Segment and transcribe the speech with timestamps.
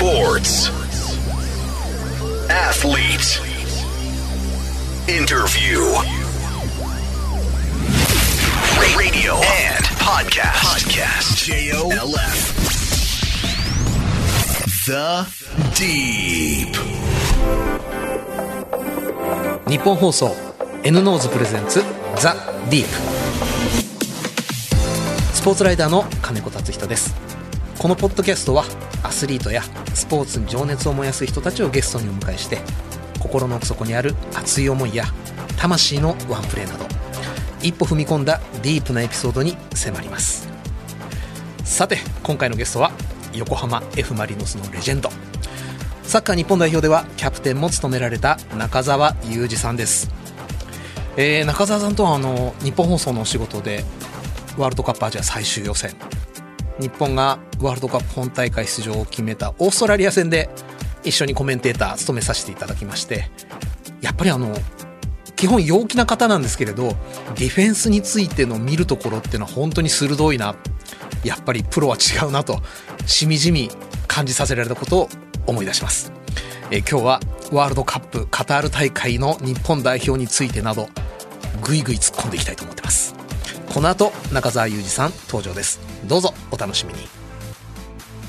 [0.00, 0.72] Sports.
[2.48, 3.36] Athlete.
[5.06, 5.76] Interview.
[8.96, 10.56] Radio and podcast.
[10.64, 11.44] Podcast.
[11.44, 12.32] J-O-L-F.
[14.86, 15.26] The
[15.74, 16.72] Deep.
[19.68, 20.34] 日本放送
[20.82, 21.84] N ノーズプレゼンツ
[22.16, 22.34] ザ・
[22.70, 22.88] ディープ
[25.34, 27.29] スポーツライダーの金子達人です
[27.80, 28.64] このポッドキャストは
[29.02, 29.62] アスリートや
[29.94, 32.58] スポーツに情熱を燃やす人たちをゲストにお迎えして
[33.18, 35.06] 心の奥底にある熱い思いや
[35.56, 36.84] 魂のワンプレーなど
[37.62, 40.50] 一歩踏み込んだディープなエピソードに迫ります。
[41.64, 42.92] さて今回のゲストは
[43.32, 45.08] 横浜 F・ マリノスのレジェンド。
[46.02, 50.10] サッカー日本代表ではキャプテンも務められた中澤裕二さんです、
[51.16, 53.84] えー中澤さんとはあの日本放送のお仕事で
[54.58, 55.94] ワールドカップアジア最終予選
[56.80, 60.50] 日本がワールドカップ本大会出場を決めたオーストラリア戦で
[61.04, 63.30] 一緒にコメンテーター務めさせていただきまして
[64.00, 64.54] やっぱりあの
[65.36, 66.88] 基本陽気な方なんですけれど
[67.36, 70.54] ディフェンスについての見るところっていうのは本当に鋭いな。
[71.24, 72.60] やっぱりプロは違うなと
[73.06, 73.70] しみじみ
[74.06, 75.08] 感じさせられたことを
[75.46, 76.12] 思い出します、
[76.70, 77.20] え今日は
[77.52, 80.88] ワールドカップカタール大会の日本代表についてなど
[81.62, 83.19] ぐいぐい突っ込んでいきたいと思ってます。
[83.72, 87.00] この後中澤佑二さん登場ですどうぞお楽しみに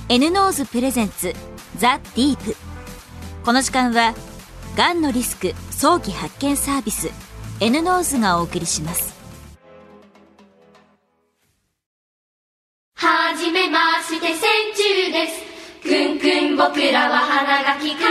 [0.10, 1.34] N ノーズプレゼンツ
[1.78, 2.56] ザ・ディープ
[3.44, 4.14] この時間は
[4.78, 7.10] がんのリスク早期発見サービス
[7.60, 9.22] N ノーズがお送りします
[12.96, 14.38] はじめまして、線
[14.76, 15.42] 虫です。
[15.82, 18.02] くんくん僕らは鼻が利く。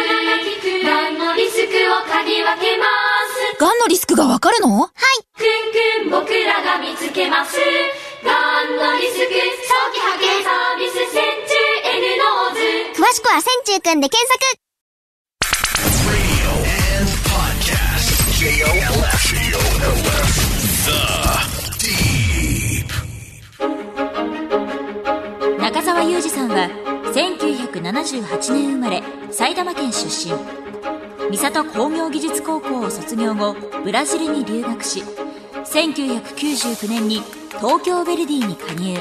[0.85, 3.10] がんのリスクを嗅ぎ分けます。
[3.61, 4.81] がんのリスクがわかるの？
[4.81, 4.91] はい。
[5.37, 5.45] くん
[6.09, 7.59] くん僕らが見つけます。
[8.25, 11.53] がんのリスク、早期発見サービス、線虫
[11.85, 13.03] N ノーズ。
[13.03, 14.41] 詳しくは線虫くんで検索.
[20.87, 20.97] The
[21.77, 22.89] Deep.
[25.61, 26.71] 中澤裕二さんは
[27.13, 30.33] 1978年生まれ埼玉県出身
[31.37, 33.55] 三郷工業技術高校を卒業後
[33.85, 35.03] ブラジルに留学し
[35.65, 37.23] 1999年に
[37.59, 38.97] 東京ヴェルディに加入。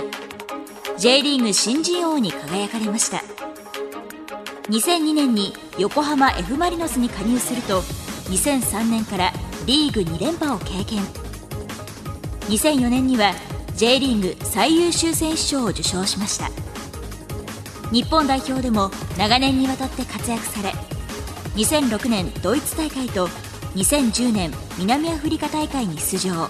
[0.98, 3.24] J リーグ新人王に輝かれました。
[4.70, 7.82] 2002年に横浜 F・ マリノスに加入すると
[8.30, 9.32] 2003年から
[9.66, 11.04] リーグ2連覇を経験。
[12.50, 13.34] 2004年には
[13.76, 16.50] J リーグ最優秀選手賞を受賞しました。
[17.92, 20.74] 日本代表でも長年にわたって活躍され
[21.56, 23.28] 2006年ドイツ大会と
[23.76, 26.48] 2010年南アフリカ大会に出場。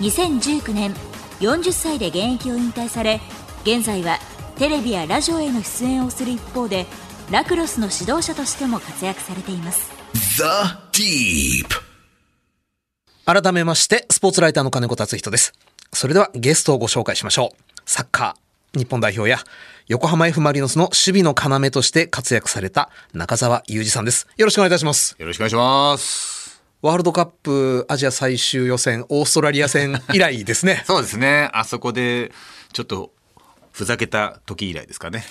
[0.00, 0.94] 2019年
[1.40, 3.20] 40歳で現役を引退され
[3.62, 4.18] 現在は
[4.56, 6.86] テレビやラジオへの出演をする一方で
[7.30, 9.90] ラクロスの指導者としても活躍されています。
[10.36, 10.44] The
[10.92, 11.68] Deep.
[13.24, 15.52] 改めましてスポーツライターの金子達人です。
[15.92, 17.80] それではゲストをご紹介しましょう。
[17.84, 19.38] サッカー日本代表や
[19.88, 26.62] 横浜 F・ マリノスの守備の要として活躍された中澤裕二さんですよろしくお願いいたしますよろしくお願いします。
[26.82, 31.48] ワールドカップアジア最終予選オーストラリア戦以来ですね そうですね。
[31.54, 32.32] あそこで、
[32.74, 33.12] ちょっと、
[33.72, 35.24] ふざけた時以来ですかね。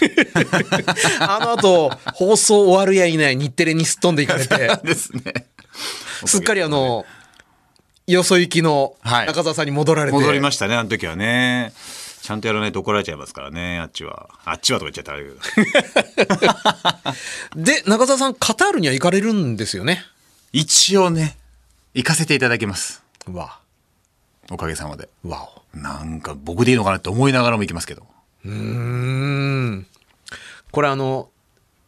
[1.22, 5.46] あの後放送終わるやいない日テレにすっ飛んでいかれてですね。
[6.26, 7.06] すっかりあの
[8.08, 11.74] よそ行きのはい中澤さんに戻られて、戻りましたね、あの時はね。
[12.28, 14.28] ちゃんとやらないと怒られちゃいますからね、あっちは。
[14.44, 16.46] あっちはとか言っちゃったらあれだけ
[17.56, 17.64] ど。
[17.64, 20.04] で中澤さんカタールには行かれるんですよね？
[20.52, 21.38] 一応ね、
[21.94, 23.02] 行かせていただきます。
[23.32, 23.60] わ
[24.52, 25.08] おかげさまで。
[25.24, 28.06] わおなんか僕でいいのかなって思いながらも行きますけど。
[28.44, 29.88] うーん
[30.72, 31.30] これあの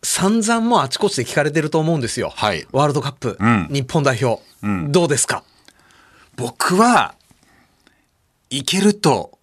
[0.03, 5.43] 散々もうあちこちで聞かれてると思うんですよ、はいワールドカップ、うん日本代表、んどうですか？
[6.37, 7.15] 僕は、
[8.49, 9.37] 行けると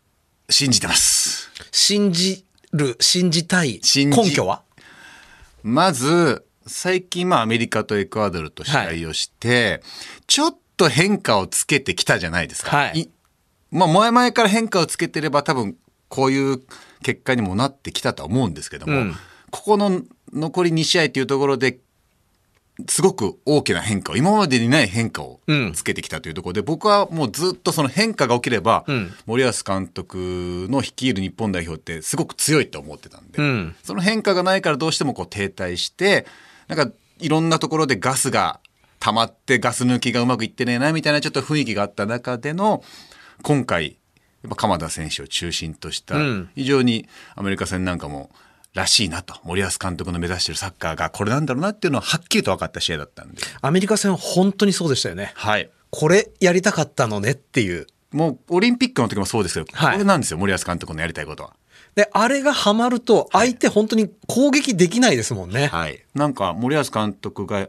[0.48, 1.50] 信じてます。
[1.72, 4.62] 信じる信じたい根拠は？
[5.62, 9.82] まず、最近、まあ、アメリカとエクアドルと試合をして、
[10.26, 12.76] ちょっと変化をつけてきたじゃないですか。
[12.76, 13.10] はい
[13.70, 15.76] まあ、前々から変化をつけてれば多分、
[16.08, 16.62] こういう
[17.02, 19.14] 結果にもなってきたとは思うんですけども、うん
[19.52, 20.02] ここの
[20.32, 21.78] 残り2試合というところで、
[22.88, 25.72] すごく大きな変化を、今までにない変化をうん。
[25.72, 29.12] つけてきたというところで、僕はもうずっとその変化が起きれば、ん。
[29.24, 33.76] 森保監督の率いる日本代表ってすごく強いと思ってたんで、うん。
[33.82, 36.26] その変化がないからどうしてもこう停滞して、
[36.68, 38.60] なんかいろんなところでガスが
[39.00, 42.82] 溜まってガス抜きがうまくいってねえなみたいなちょっと雰囲気があった中での、
[43.42, 43.96] 今回、
[44.42, 48.30] やっぱ鎌田選手を中心としたうん、非常にアメリカ戦なんかも
[48.76, 49.34] らしいなと。
[49.42, 53.42] 森保監督の目指してるサッカーがこれなんだろうなっていうのははっきりと分かった試合だったんで。
[53.62, 55.32] アメリカ戦は本当にそうでしたよね。
[55.34, 55.70] はい。
[55.90, 57.86] これやりたかったのねっていう。
[58.12, 61.54] もうオリンピックの時もそうですけど、はいこれなんですよ、森保監督のやりたいことは。
[61.94, 65.68] で、あれがハマると、相手本当に攻撃できないですもんね。
[65.68, 66.04] はい。
[66.14, 67.68] なんか森保監督が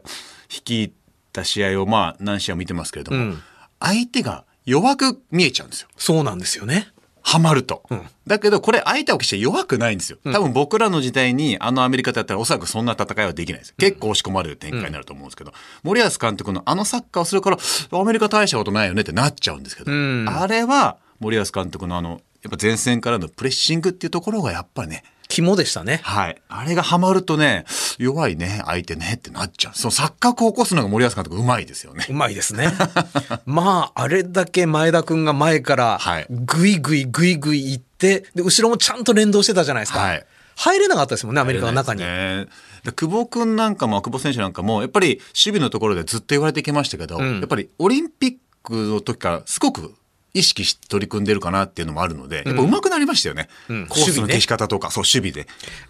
[0.50, 0.92] 率い
[1.32, 3.42] た試合をまあ何試合も見てますけれども、うん
[3.80, 5.88] 相手が弱く見えちゃうんですよ。
[5.96, 6.88] そうなんですよね。
[7.28, 7.82] ハマると。
[7.92, 10.18] んだけどこれ相手は決して弱くないんですよ。
[10.24, 13.74] 多分僕らの時代にあのアメリカだったらおそらくそんな戦いはできないです。
[13.74, 15.52] 結構押し込まれる展開になると思うんですけど、
[15.82, 17.58] 森保監督のあのサッカーをするから
[17.92, 26.00] アメリカ大したことないよねってなっちゃうんですけど、んあれは森保監督のあのやっぱ前線からのプレッシングっていうところがやっぱりね、肝でしたね。
[26.02, 26.40] はい。
[26.48, 27.64] あれがハマるとね、
[27.98, 29.72] 弱いね、相手ねってなっちゃう。
[29.74, 32.06] その錯覚を起こすのが森保監督うまいですよね。
[32.08, 32.72] うまいですね。
[33.44, 40.00] まあ、あれだけ前田くんが前からはい、ぐいぐいぐいぐい行って、で、後ろもちゃんと連動してたじゃないですか。
[40.00, 40.26] はい
[40.60, 42.00] 入れなかったですもんね、アメリカの中に。
[42.00, 42.48] ね
[42.82, 49.94] で久保君なんかも久保選手なんかもやっぱり守備のところでずっと言われてきましたけど、んやっぱりオリンピックの時からすごく
[50.34, 53.48] 意識して取り組んでるかなっていうのもあるので、やっぱ上手くなりましたよね。
[53.68, 55.46] うんコースの消し方とか、そう、守備で。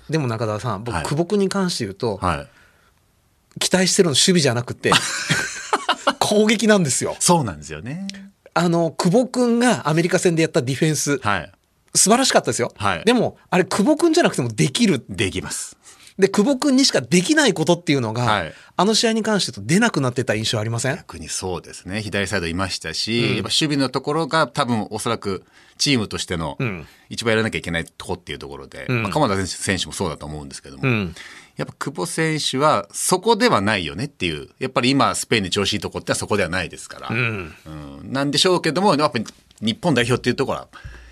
[0.09, 2.47] でも中澤さん、僕、はい久保君に関して言うと、は
[3.57, 3.61] い。
[3.61, 4.93] 期待してるの守備じゃなくて、
[6.21, 7.17] 攻撃なんですよ。
[7.19, 8.07] そうなんですよね。
[8.55, 11.53] あの、久保君がアメリカ戦でやったディフェンス、はい。
[11.95, 12.73] 素晴らしかったですよ。
[12.77, 15.05] はいでも、あれ、久保君じゃなくてもできる。
[15.09, 15.78] できます。
[16.19, 18.53] で、久保君にしかできないことっていうのが、はい。
[18.77, 20.97] あの試合に関してと出なくなってた印象ありません？
[20.97, 22.03] 逆にそうですね。
[22.03, 25.45] 左サイドいましたし、やっぱ守備のところが多分おそらく
[25.79, 26.87] チームとしてのん。
[27.09, 29.03] 一番やらなきゃいけないとこっていうところで、ん。
[29.03, 31.15] まあ、鎌田選手もそうだと思うんですけども、うん。
[31.57, 37.55] やっぱ久保選手はそこではないよねっていう、やっぱり今スペインで調子いいとこってそこではないですから、うん。
[37.67, 37.71] う
[38.05, 38.13] ん。
[38.13, 39.25] なんでしょうけども、やっぱり
[39.61, 40.69] 日本代表っていうところは、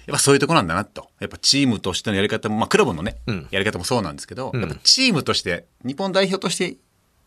[0.07, 1.09] やっぱそういうところなんだなと。
[1.21, 6.77] やっぱチームとしてのやり方も、まあクラブのね、んやり方もそうなんですけど、んやっぱチームとして、日本代表として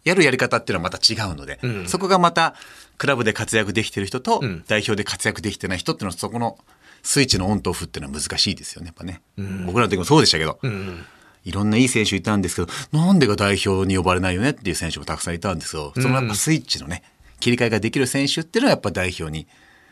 [0.05, 2.55] やるやり方っていうのはまた違うので、んそこがまた
[2.97, 6.57] クラブで活躍できてる人と、ん代表で活躍できてない人っていうのはそこの
[7.03, 9.21] スイッチのオンとオフっていうのは難しいですよね、やっぱね。
[9.65, 11.05] 僕らの時もそうでしたけど、うん。
[11.45, 12.67] いろんないい選手いたんですけど、
[12.97, 17.03] なんでか代表に呼ばれないよねっていう選手もたくさんいたんですけど、そのやっぱスイッチのね、
[17.39, 19.47] 切り替えができる選手っていうのはやっぱ代表に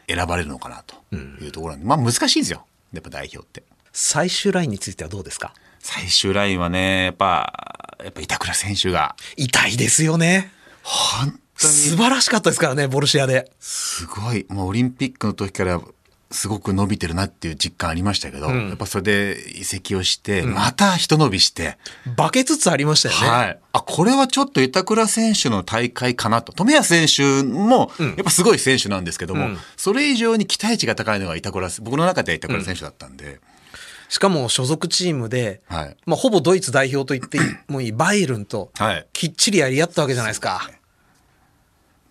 [0.08, 2.66] 選ばれるのかなというところなんで、まあ難しいんですよ。
[2.94, 3.64] やっぱ代表って。
[3.92, 5.54] 最終ラインについてはどうですか？
[5.80, 10.52] 最終ラインはね、やっぱ、やっぱ板倉選手が、痛いですよね。
[10.84, 13.52] 本当に素晴らしかったですからね、ボルシアで。
[13.60, 15.82] すごい、もうオリンピックの時から
[16.30, 21.78] すごく伸びてるなっていう実感ありましたけど、やっぱそれで移籍をして、また一伸びして、
[22.18, 23.28] 化けつつありましたよね。
[23.28, 23.60] はい。
[23.72, 26.52] あ、これはちょっと板倉選手の大会かなと。
[26.52, 33.40] 富谷選手も、やっぱすごい選手なんですけども、うんそれ以上に期待値が高いのが板倉、僕の中では板倉選手だったんで、
[34.10, 37.40] しかも所属チームで、はいまあ、ほぼドイツ代表と言って
[37.72, 39.08] もいい バイエルンとはい。
[39.14, 40.70] きっちりやり合ったわけじゃないですか。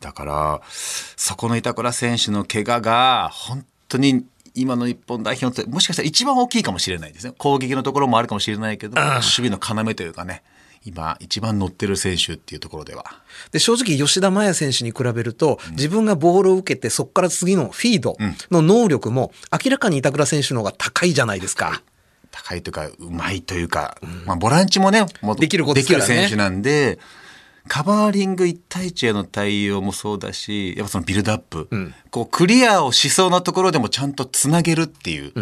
[0.00, 0.60] だから、
[1.16, 4.24] そこの板倉選手の怪我が、本当に
[4.54, 7.34] 今の日本代表って、もしかしたら一番大きいかもしれないですね。
[7.36, 10.42] 攻撃のところもあるかもしれないけど、守備の要というかね、
[10.84, 13.04] 今一番乗ってる選手っていうところでは。
[13.52, 18.16] で、正直吉田麻也選手に比べると、自分がボールを受けて、そこから次のフィード
[18.50, 21.82] の能力も、明らかに板倉選手の方が高いじゃないですか。
[22.30, 26.98] 高いというか、うまいというか、まあ、ボランチもね、もうできるねできる選手なんで、
[27.68, 31.68] カバーリング1対1への対応もそうだし、やっぱそのビルドアップ、
[32.10, 35.32] こうクリアをしそうなところでもちゃんとつなげるっていう、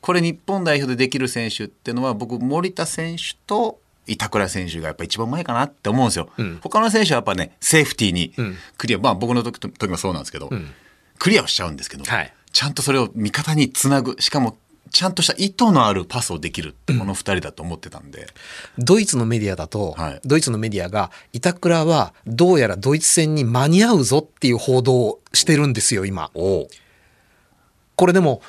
[0.00, 6.30] これ日本代表でできる選手っていうのは、僕、森田選手と板倉選手がやっぱ一番うまいかなって思うんですよ。
[6.60, 8.32] 他の選手はやっぱね、セーフティーに
[8.78, 10.50] クリア、まあ僕の時時もそうなんですけど、
[11.18, 12.32] クリアをしちゃうんですけど、はい。
[12.52, 14.56] ちゃんとそれを味方につなぐ、しかも
[14.96, 18.28] ちゃんとした意図のあるパスをできるってこの二人だと思ってたんで、
[18.78, 26.30] ドイツのメディアだと、はいドイツのメディアが、板倉はどうやらドイツ戦に間に合うぞっていう報道をしてるんですよ、今。
[26.32, 26.66] お
[27.94, 28.40] これでも、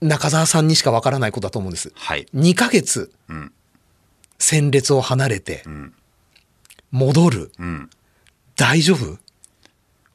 [0.00, 1.90] 中澤さんにしかわからないことだと思うんです。
[1.96, 2.28] はい。
[2.32, 3.50] 2ヶ月、ん
[4.38, 5.92] 戦列を離れて、ん
[6.92, 7.90] 戻る、うん。
[8.54, 9.18] 大丈夫？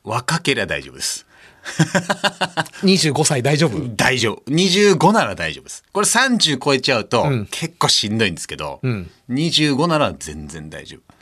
[0.06, 1.26] 若ければ大丈夫です。
[2.84, 3.96] ?25 歳大丈夫？
[3.96, 4.52] 大丈夫。
[4.52, 5.84] 25なら大丈夫です。
[5.92, 11.14] これ30超えちゃうとん結構しんどいんですけど、ん25なら全然大丈夫。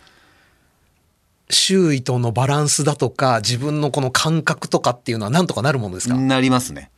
[1.54, 6.90] 周囲とのバランスだとか、自分のこの感覚とかっていうのはなんとかなるものですか、なりますね。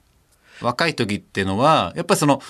[0.61, 2.41] 若い時っていうのは、やっぱりその、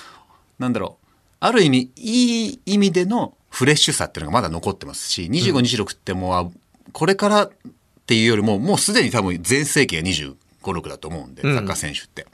[0.60, 1.06] なんだろう、
[1.40, 6.52] ある意味、いい意味でのフレッシュさっていうのがまだ残ってますし、25、26ってもう、
[6.92, 7.52] これからっ
[8.06, 10.36] ていうよりも、もうすでに多分全盛期が25、
[10.72, 12.28] 6だと思うんで、サッカー選手って。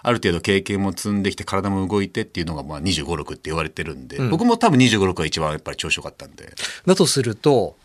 [0.00, 6.54] ある程度経験も積んできて体も動いてっていうのがまあ25、6って言われてるんで、僕も多分25、6が一番やっぱり調子よかったんで。
[6.86, 7.76] だとすると、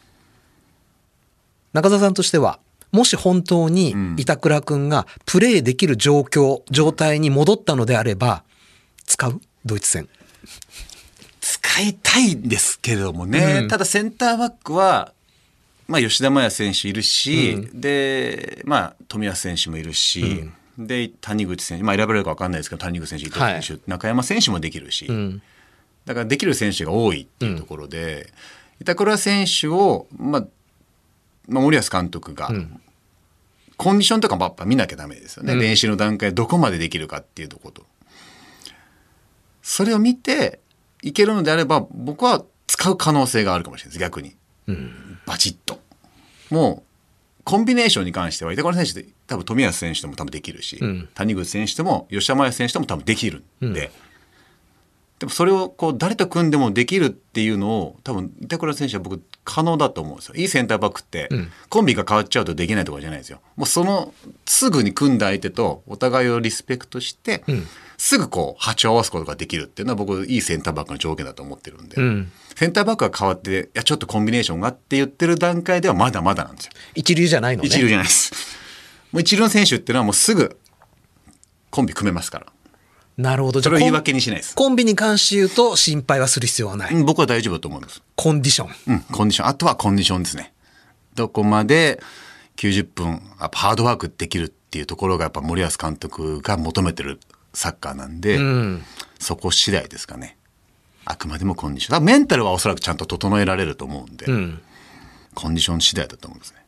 [1.74, 2.60] 中澤さんとしては、
[2.92, 8.44] もし本当に板倉くんがプレーできる状況、状態に戻ったのであれば、
[9.08, 9.42] 使う？
[9.66, 10.08] ドイツ戦。
[11.42, 15.13] 使いたいんですけれどもね、うんただセンターバックは、
[15.94, 25.42] まあ、吉田麻也選手いるし、で、まあ、富安選手もいるし、で谷口選手、まあ、選ばれるか分かんないですけど谷口選手伊藤選手、中山選手もできるし、ん。
[26.06, 28.34] だからできる選手が多いっていうところで、
[28.82, 30.48] 板倉選手を、まあ
[31.48, 32.50] まあ、森保監督が、
[33.78, 37.86] コンディションとかもやっぱ見なきゃダメですよね、練習の段階どこまでできるかっていうところと。
[39.62, 40.60] それを見て
[41.04, 44.36] いけるのであれば僕は使う可能性があるかもしれないです逆に、
[45.26, 45.80] バチッと
[46.50, 50.80] もうコンビネーションに関しては板倉選手で多分冨安選手でも多分できるし、
[51.14, 53.92] 谷口選手でも吉田麻也選手でも多分できるんで、
[55.20, 60.36] でもそれをこう誰と組んでもできるっていうのを多分板倉選手は僕可能だと思うんですよ。
[60.36, 61.30] いいセンターバックって、
[61.70, 63.40] コンビが変わっちゃうとできないとかじゃないですよ。
[63.56, 64.14] もうその
[64.46, 67.44] すぐに組んだ相手とお互いをリスペクトして、
[68.04, 77.68] すぐこう波長を合わすことができるっていうのは僕いいセンターバックの条件だと思ってるんで、んセンターバックが変わっていやちょっとコンビネーションがって言ってる段階ではまだまだなんですよ一流じゃないのね。
[77.68, 78.34] 一流じゃないです
[79.14, 80.60] もう一流の選手っていうのはもうすぐ
[81.70, 82.48] コンビ組めますから
[83.16, 83.62] なるほど。
[83.62, 86.94] じゃあそれを言い訳にしないですコンビに関して言うと心配はする必要はない。
[86.94, 88.96] うん僕は大丈夫だと思いますコンディション。
[88.96, 89.48] うん、コンディション。
[89.48, 90.52] あとはコンディションですね。
[91.16, 92.02] どこまで
[92.58, 97.22] 90分、ハードワークできるっていうところがやっぱ森保監督が求めてる
[97.54, 98.84] サッカーなんで、うん。
[99.20, 100.38] そこ次第ですかね。
[101.06, 102.04] あくまでもコンディション。
[102.04, 104.62] メンタルはおそらくちゃんと整えられると思うんで、うん。
[105.34, 106.60] コンディション次第だと思うんですね。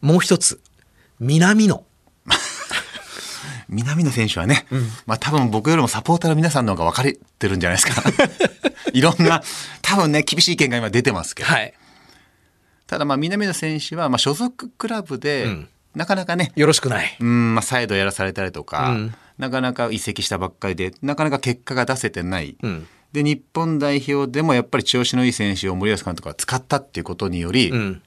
[0.00, 0.60] もう一つ。
[1.20, 1.84] 南野。
[3.68, 4.66] 南野選手はね、
[5.06, 8.02] まあ多分僕よりもサポーターの皆さんの方が分かれてるんじゃないですか。
[8.92, 9.42] いろんな、
[9.82, 11.48] 多分ね、厳しい意見が今出てますけど。
[11.48, 11.74] はい。
[12.86, 17.16] ただまあ南野選手はまあ所属クラブで、なかなかね、よろしくない。
[17.18, 28.02] うんまあ、サイドやらされたりとか、うんなかなか移籍したばっかりでなかなか結果が出せてない、んで日本代表でもやっぱり調子のいい選手を森保監督が使ったっていうことにより、うん。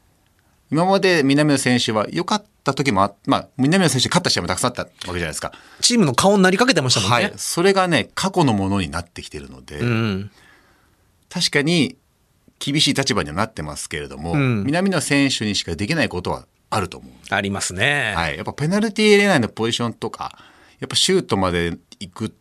[0.69, 7.15] 今まで南野選手は良かった時もあまあ南野選手勝った試合もたくさんあったわけじゃないですか、チームの顔になりかけてましたもんね。
[7.15, 10.31] はい、それがね過去のものになってきてるので、うん。
[11.29, 11.95] 確かに
[12.59, 18.13] 厳しい立場にはなってますけれども、ん南野選手にしかできないことはあると思うありますね。
[18.15, 20.37] はい、やっぱペナルティーエリア内のポジションとか
[20.79, 22.33] やっぱシュートまで行く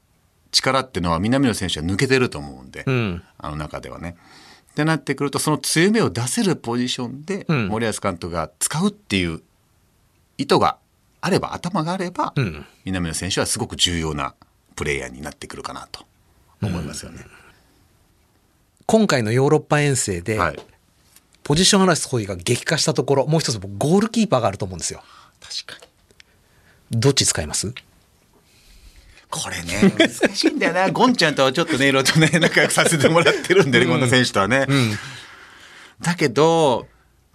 [0.53, 4.17] 力っていうのは南野選手は抜けてると思うんで、んあの中ではね。
[4.73, 9.41] ってなってくるとその強みを出せるポジションでん森保監督が使うっていう
[10.37, 10.77] 意図が
[11.23, 14.35] あれば頭があれば、ん南野選手はすごく重要な
[14.75, 16.05] プレイヤーになってくるかなと
[16.63, 17.25] 思いますよね。
[18.85, 20.59] 今回のヨーロッパ遠征で、はい、
[21.43, 25.03] ポジション争いが激化したところ、もう一つ僕ゴールキーパーがあると思うんですよ。
[25.41, 25.87] 確か
[26.91, 27.73] にどっち使います？
[29.31, 30.91] これね、難しいんだよな。
[30.91, 34.67] ゴンちゃんとはちょっとね、いろいろとね、仲良くさせてもらってるんでね、この選手とはね。
[36.01, 36.87] だけど、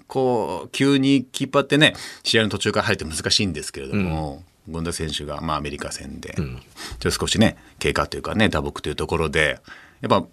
[0.07, 6.57] こう、急にキーパーってね、試合の途中から入って難しいんですけれども、権田選手が、まあ、アメリカ戦で、ちょっ
[7.00, 9.60] と少しね、経過というかね、打撲というところで、
[10.01, 10.25] やっぱ、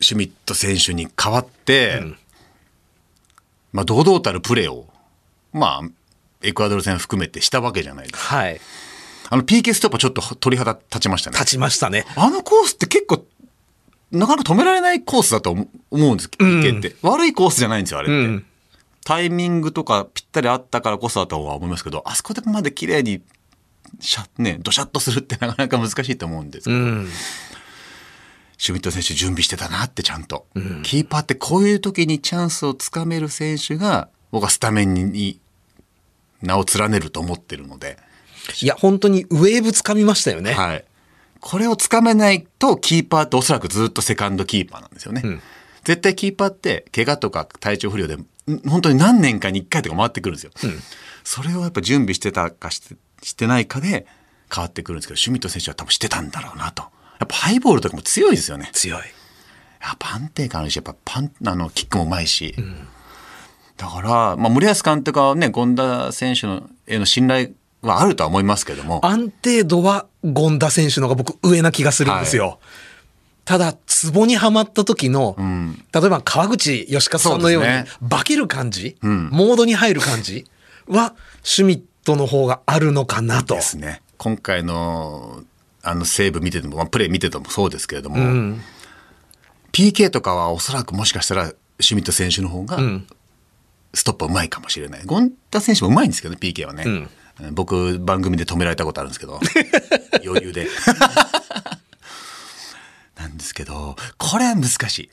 [0.00, 2.02] シュミット選手に代わって、
[3.72, 4.88] まあ、堂々たるプレーを、
[5.52, 5.88] まあ、
[6.42, 8.36] エクアドル戦含めてしたわけじゃないですか。
[8.36, 8.60] はい。
[9.30, 11.38] あの、PK ストップはちょっと鳥肌立ちましたね。
[11.38, 12.04] 立ちましたね。
[12.16, 13.24] あのコースって結構、
[14.10, 16.96] なかなか止められないコースだと思思うんです、PK って。
[17.02, 18.12] 悪いコースじゃないんですよ、あれって。
[18.12, 18.46] うん
[19.04, 23.22] タイミングとかぴったりあったからこそだとは思いますけど、あそこでまで綺麗に、
[23.98, 27.08] シャね、ドシャッとするってなかなか難しいと思うんですけど、うん。
[28.58, 30.46] シュミット選手準備してたなってちゃんと。
[30.82, 35.40] キーパーってこういう時にチャンスをつかめる選手が、僕はスタメンに
[36.42, 37.98] 名を連ねると思ってるので、
[38.60, 40.52] いや、本当にウェーブ掴みましたよね。
[40.52, 40.84] はい。
[41.40, 45.22] これをつかめないと、キーパーっておそらくずっとセカンドキーパーなんですよね。
[45.84, 48.26] 絶対キーパーって、怪我とか体調不良で、ん
[48.68, 50.52] 本当に何年かに1回とか回ってくるんですよ。
[51.24, 54.06] それをやっぱ準備してたかしてしてないかで
[54.54, 56.82] 変わってくるんですけど、シュミット選手は多分してたんだろうなと。
[57.18, 58.70] やっぱハイボールとかも強いですよね。
[58.72, 58.98] 強い。
[58.98, 62.54] やっぱ安定感あるし、やっぱパン、あの、キックもうまいし。
[63.76, 67.50] だから、まあ、森保監督はね、権田選手のへの信頼
[67.82, 69.00] はあるとは思いますけども。
[69.04, 72.58] 安定度は権田選手の方が僕上な気がするんですよ。
[73.44, 75.36] ただ、ツボにはまった時の、
[75.92, 80.46] 例えば川口義和さんのようにそうです化ける感じ、モードに入る感じ
[80.86, 83.54] は、シュミットの方があるのかなと。
[83.54, 84.02] ですね。
[84.18, 85.42] 今回の
[85.82, 88.54] あのセーブ見てても、まあ、プレー見ててもそうですけれども、
[89.72, 92.78] PK とかはおそらくもしかしたらシュミット選手の方が
[93.94, 95.06] ストップはうまいかもしれない。
[95.06, 97.08] 権田選手もうまいんですけどね PK はね、
[97.52, 99.40] 僕番組で止められたことあるんですけど
[100.24, 100.68] 余裕で。
[103.16, 105.10] なんですけどこれは難しい。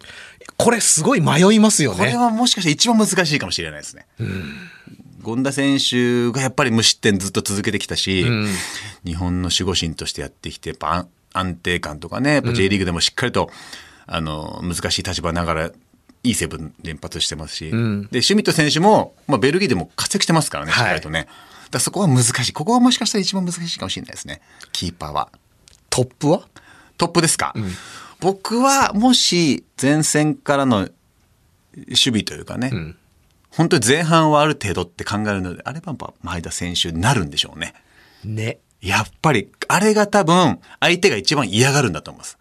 [0.58, 2.00] これすごい迷いますよね。
[2.00, 4.08] これはもしかして一番難しいかもしれないですね。
[5.24, 8.26] 権田選手がやっぱり無失点ずっと続けてきたし、
[9.06, 13.50] 日本の守護神としてやってきてやっぱ安安定感とかねやっぱ J リーグでもしっかりと、
[14.06, 15.72] あの難しい立場ながらい
[16.24, 17.72] いセブン連発してますし、
[18.12, 21.20] でシュミット選手も、まあ、ベルギーでも活躍してますからねしっかりとね。
[21.22, 21.32] だか
[21.74, 25.30] らそこは難しいここはもしかしたら一番難しいかもしれないですねキーパーは。
[25.90, 26.48] トップは？
[26.98, 27.54] トップですか、
[28.20, 30.90] 僕はもし前線からの
[31.76, 32.72] 守備というかね、
[33.52, 37.74] 本当に前半はある程度って考えるのであれば前田選手になるんでしょうね。
[38.24, 38.60] ね。
[38.82, 42.38] やっぱりあれが多分相手が一番嫌がるんだと思います。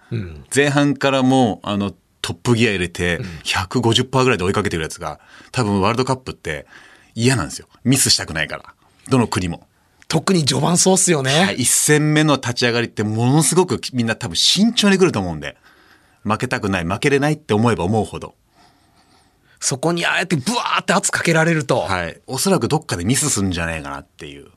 [0.54, 5.20] 前半からもうあのトップギア入れて150%ぐらいで追いかけてるやつが
[5.52, 6.66] 多分ワールドカップって
[7.14, 7.68] 嫌なんですよ。
[7.84, 8.74] ミスしたくないから。
[9.08, 9.66] どの国も。
[10.08, 11.40] 特に序盤そうっすよね。
[11.40, 15.56] はい、一戦目の立ち上がりってものすごくみんな多分慎重に来ると思うんで
[16.22, 18.34] 負けたくない負けれないって思えば思うほど、
[19.58, 21.80] そこにああやってブワーって圧かけられると。
[21.80, 24.48] はい、おそらくどっかでミスするんじゃないかなっていう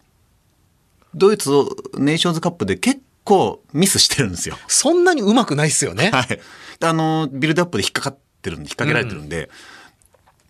[1.15, 4.55] ドイツをネーションズカップで結構ミスしてるんですよ。
[4.67, 6.11] そんなにうまくないっすよね。
[6.11, 6.39] はい、
[6.83, 9.49] あのビルドアップで引っかかってるんで引っ掛けられてるんで、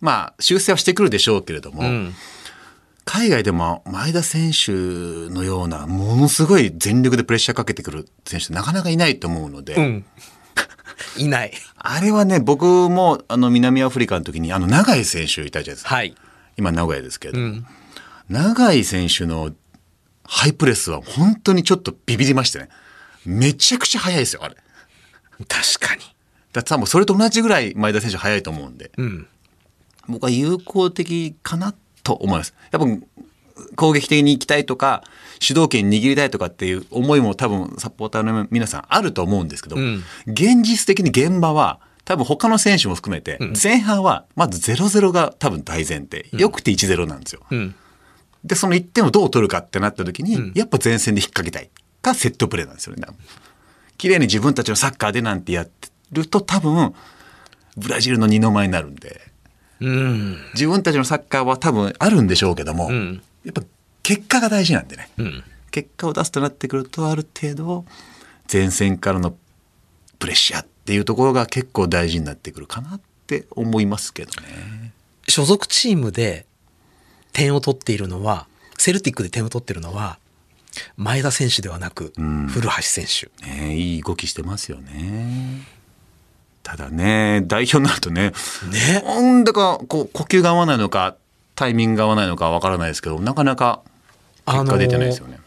[0.00, 2.12] まあ修正はしてくるでしょうけれども、
[3.04, 4.72] 海外でも前田選手
[5.32, 10.04] のようなものすごい全力でプレッシャーかけてくる選手なかなかいないと思うので、うん。
[11.16, 11.52] いない。
[11.76, 16.14] あれはね僕もあの南アフリカの時にあの永井選手いたじゃないですか、はい。
[16.56, 17.62] 今名古屋ですけれども、
[18.28, 19.52] 永井選手の
[20.24, 22.68] ハイプレスは本当にちょっとビビりましてね
[23.24, 24.56] めちゃくちゃ速いですよあれ。
[25.48, 26.02] 確かに。
[26.52, 29.26] だって多分それと同じぐらい前田選手速いと思うんで、ん
[30.08, 32.54] 僕は有効的かなと思います。
[32.70, 32.88] やっぱ
[33.76, 35.04] 攻撃的に行きたいとか
[35.38, 39.76] 主導権握りたいとかっていう思いも多分サポーターの皆さんあると思うんですけど、
[40.26, 47.42] 現実的に現場は多分他の選手も含めて前半はまず0-0が多分大前提、よくて1-0なんですよ。
[47.54, 47.74] ん
[48.44, 53.06] でその1点をどう取るかってなった時に、やっぱ前線で引っ掛けたいかセットプレーなんですよね。
[53.98, 56.94] 綺麗に自分たちのサッカーでなんてやってると多分
[57.76, 59.29] ブラジルの二の舞になるんでうん。
[59.80, 63.62] 自分たちのサッカーは多分あるんでしょうけども、んやっぱ
[64.02, 67.84] 結果が大事なんでね、ん結果を出すとなってくるとある程度
[68.52, 69.36] 前線からの
[70.18, 74.92] プレッシャーっていうところが結構大事になってくるかなって思いますけどね。
[75.28, 76.46] 所属チームで
[77.32, 80.18] 点を取っているのは、セルティックで点を取っているのは、
[80.96, 82.12] 前田選手ではなく、
[82.48, 83.46] 古橋選手。
[83.46, 85.66] ねいい動きしてますよね。
[86.70, 88.32] ただね代表になるとね
[88.70, 89.02] ね。
[89.04, 91.16] なんだかこう呼吸が合わないのか
[91.56, 93.80] タイミングが合わないのかわからないですけどなかなか
[94.46, 95.40] 結果出てないですよね。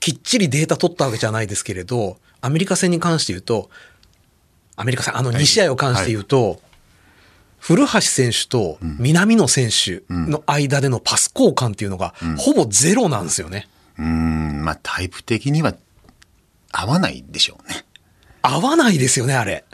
[0.00, 3.70] きっちりデータ取ったわけじゃないですけれど、アメリカ戦に関して言うと、
[4.76, 6.60] アメリカ戦、あの2試合を関して言うと、
[7.58, 13.68] 古橋選手と南野選手の間でのパス交換っていうのが、ほぼゼロなんですよね。
[13.98, 15.74] うーんまあタイプ的には
[16.70, 17.84] 合わないでしょうね。
[18.42, 19.64] 合わないですよね、あれ。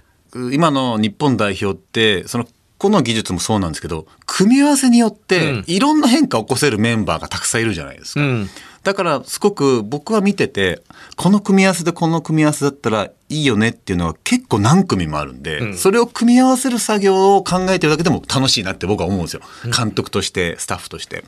[0.53, 2.47] 今の日本代表ってその
[2.79, 8.21] 個の技術もそうなんですけど組み合わせによっていろんな変化を起こせるメンバーがたくさんいるじゃないですか。
[8.21, 8.49] うん。
[8.83, 10.83] だからすごく僕は見てて
[11.17, 19.43] この組み合わせでこの組み合わせだったらいいよねっていうのは結構何組もあるんで、それを組み合わせる作業を考えてるだけでも楽しいなって僕は思うんですよ
[19.77, 21.25] 監督としてスタッフとして。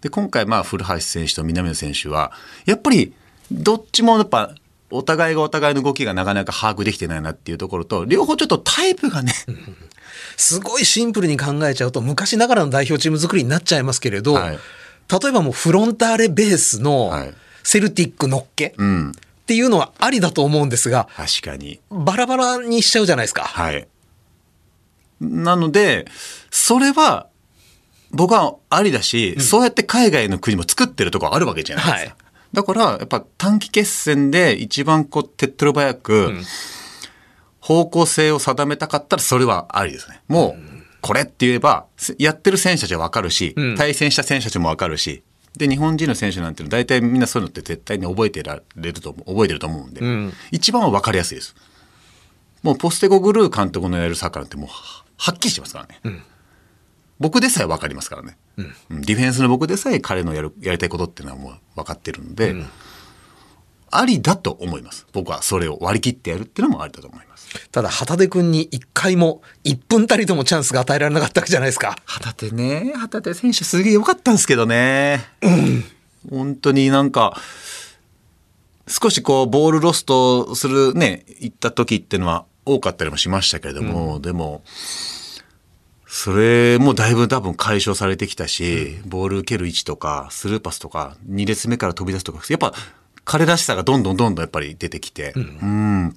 [0.00, 2.32] で今回まあ古橋選手と南野選手は
[2.64, 3.12] やっぱり
[3.50, 4.54] どっちもやっぱ
[4.90, 9.32] お互いがお互いの動きがなかなか把握できてないなっていうところと両方ちょっとタイプがね、
[10.36, 14.58] すごいシンプルに考えちゃうと、昔ながらの代表チーム作りになっちゃいますけれど、はい
[15.08, 17.34] 例えばもうフロンターレベースのはい
[17.66, 21.80] セルティックのっけうん、っていうのはありだと思うんですが、確かに。
[21.90, 23.42] バラバラにしちゃうじゃないですか。
[23.42, 23.88] はい。
[25.20, 26.06] なので、
[26.52, 27.26] それは、
[28.12, 32.10] 僕はありだし、そうやって海外の国も作ってるとこあるわけじゃないですか。
[32.10, 36.34] はいだから、やっぱ短期決戦で一番こう手っ取り早く、
[37.60, 40.20] 方向性を定めたかったらそれはありですね。
[40.28, 45.22] もう、これって言えば、せやってる選手たちはわかるし、対戦した選手たちもわかるし、
[45.56, 51.54] で、日本人の選手なんていうのは大体みんなそういうのって絶対に覚えてられると思う、覚えてると思うんで、一番はわかりやすいです。
[52.62, 56.22] もうポステゴグルー監督のやるサッカーなんてもうははっきりしてますからね。
[57.18, 62.54] 僕でさえ分かりますからね、うんディフェンスの僕でさえ彼のやるやりたいことっていうのはもう分かってるので、
[63.90, 65.06] ありだと思います。
[65.12, 67.68] 僕はそれを割り切ってやるっていうのもありだと思います。
[67.70, 71.96] ただ、旗手くんに一回も、一分たりともチャンスが与えられなかったわけじゃないですか。
[72.04, 75.24] 旗手ね、旗手選手すげえ良かったんですけどね。
[76.30, 77.40] 本当になんか、
[78.88, 84.62] 少しこう、ボールロストするね、行った時っていうのは多かったりもしましたけれども、でも、
[86.18, 92.72] それもだいぶ多分解消されてきたし、ボール受ける位置とか、スルーパスとか、2列目から飛び出すとか、やっぱ
[93.26, 96.16] 彼らしさがどんどんどんどんやっぱり出てきて、うん。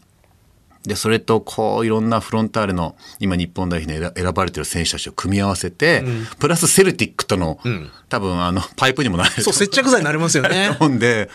[0.84, 6.06] で、それと、こう、いろんなフロンターレの、今日本代表に選選ばれてる選手たちを組み合わせて、
[6.40, 7.60] プラスセルティックとの、
[8.08, 9.44] 多分、あの、パイプにもなる。
[9.44, 10.70] そう、接着剤になりますよね。
[10.80, 11.30] と思うんで、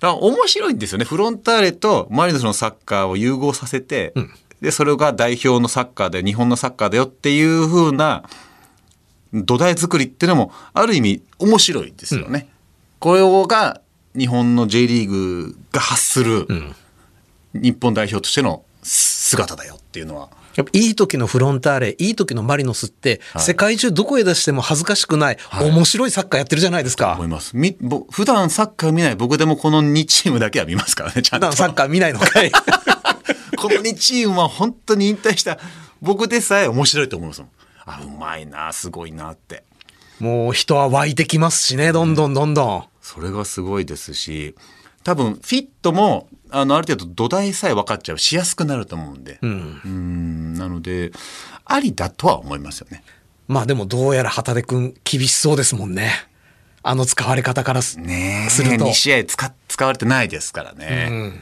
[0.00, 1.04] 面白いんですよね。
[1.04, 4.12] フロンターレとマリノスのサッカーを融合させて、
[4.62, 8.22] で、それが代表のサッカーで、日本のサッカーだよっていう風な
[9.34, 12.48] 土台作りっていうのも、ある意味面白いですよね。
[13.00, 13.80] これが
[14.16, 16.46] 日本の J リーグが発する、
[17.52, 20.28] 日本代表としての姿だよっていうのは。
[20.54, 27.24] やっぱいい時のフロンターレ、いい時のマリノスって、世界中どこへ出しても恥ずかしくない、面白いサッカーやってるじゃないですか思。
[27.24, 27.56] います。
[27.56, 31.50] みぼ普段サッカー見ない僕でもこの2チームだけは見ますからね、ちゃんと。
[31.50, 32.52] 普段サッカー見ないのかい。
[33.56, 35.58] この2チームは本当に引退した
[36.00, 37.50] 僕でさえ面白いと思いますもん。
[37.84, 39.64] あ、うまいな、すごいなって。
[40.18, 42.84] もう人は湧いてきますしね、どんどんどんどん。
[43.00, 44.54] それがすごいですし、
[45.04, 49.38] 多分フィットも、あの、ある程度土台さえ分かっちゃうしやすくなると思うんで。
[49.42, 50.52] うん。
[50.52, 51.10] んなので、
[51.64, 53.02] ありだとは思いますよね。
[53.48, 56.10] まあでもどうやら旗手くん厳しそうですもんね。
[56.84, 58.50] あの使われ方からす,、ねえ。
[58.50, 58.92] すると2。
[58.92, 61.40] 試合使使われてないですからね。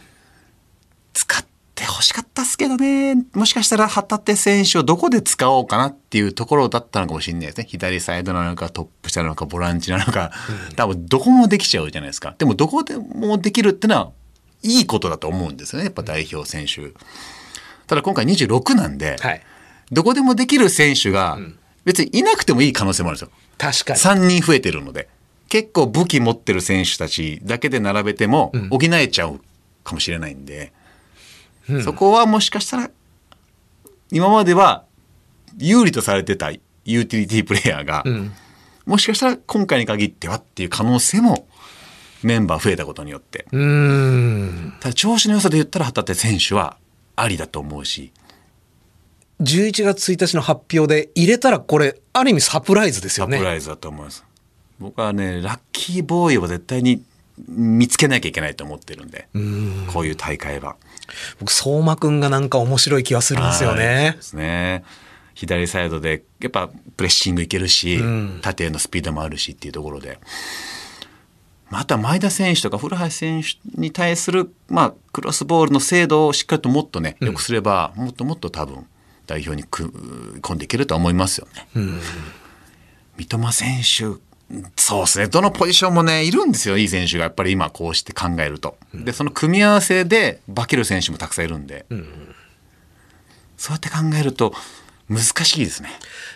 [1.12, 1.44] 使っ
[1.80, 3.16] て欲しかったっすけどね。
[3.32, 7.66] もしかしたら旗手選手をどこで使おうかなっていうところだったのかもしれないですね。
[7.68, 10.30] 左サイドなのかトップ下なのかボランチなのか、
[10.76, 12.34] 多分どこもできちゃうじゃないですか。
[12.38, 14.12] でもどこでもできるってのは
[14.62, 15.86] いいことだと思うんですよね。
[15.86, 16.92] やっぱ代表選手。
[17.86, 19.42] ただ今回26なんで、はい。
[19.90, 21.38] どこでもできる選手が
[21.84, 23.30] 別にいなくてもいい可能性もあるんですよ。
[23.58, 23.98] 確かに。
[23.98, 25.08] 3人増えてるので
[25.48, 29.40] 結構武器持ってる選手たちだけで並べても補えちゃう
[29.82, 30.72] かもしれないんで、
[31.84, 32.90] そこはもしかしたら
[34.10, 34.84] 今までは
[35.58, 38.04] 有利とされてたユーティリティプレイヤーが、
[38.86, 41.46] もしかしたら今回に限ってはっていう可能性も
[42.22, 43.46] メンバー増えたことによって。
[44.80, 46.76] ただ調子の良さで言ったら旗手選手は
[47.16, 48.12] ありだと思うし
[49.40, 53.38] 11月1日の発表で入れたらこれ、ある意味サプライズですよね。
[53.38, 54.24] サプライズだと思います。
[54.78, 57.02] 僕はね、ラッキーボーイを絶対に
[57.48, 59.28] 見つけなきゃいけないと思ってるんで、
[59.92, 60.76] こういう大会は。
[61.38, 64.22] 僕、相馬くんがなんか面白い気がするんですよねで。
[64.22, 64.84] すね。
[65.34, 68.00] 左サイドで、やっぱプレッシングいけるし、
[68.42, 70.18] 縦へのスピードもあるしっていうところで。
[71.70, 78.86] また前田選手とか古橋選手に対する、まあ、クロスボールの精度をしっかりともっとね、良くすれば、もっともっと多分、
[79.26, 79.88] 代表に組
[80.40, 81.68] 込んでいけるとは思いますよね。
[83.16, 84.20] 三笘選手、
[84.76, 85.28] そうですね。
[85.28, 86.76] どのポジションもね、いるんですよ。
[86.76, 87.24] いい選手が。
[87.24, 88.76] やっぱり今こうして考えると。
[88.94, 91.86] で、その組み合わせで化ける選手もたくさんいるんで。
[93.56, 94.54] そうやって考えると、
[95.08, 95.90] 難しいですね。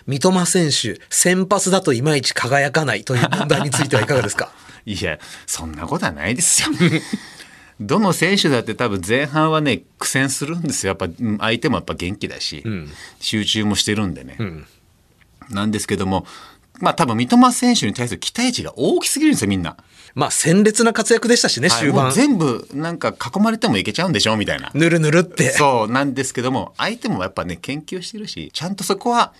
[0.05, 4.51] 三笘選手、先発だといまいち輝かないという問題についてはいかがですか？
[4.85, 6.69] いや、そんなことはないですよ。
[7.81, 10.91] どの選手だって多分前半はね、苦戦するんですよ。
[10.91, 12.63] やっぱうん相手もやっぱ元気だし、
[13.19, 14.37] 集中もしてるんでね。
[15.49, 16.25] なんですけども、
[16.79, 19.77] まあ多分三笘選手に対する期待値が大きすぎるんですよ、みんな。
[20.15, 22.13] まあ、鮮烈な活躍でしたしね、終盤はい。
[22.13, 24.71] 全部なんか囲まれてもいけちゃうんでしょみたいな。
[24.73, 25.51] ぬるぬるって。
[25.51, 29.33] そうなんですけども、相手もやっぱね、研究してるし、ちゃんとそこは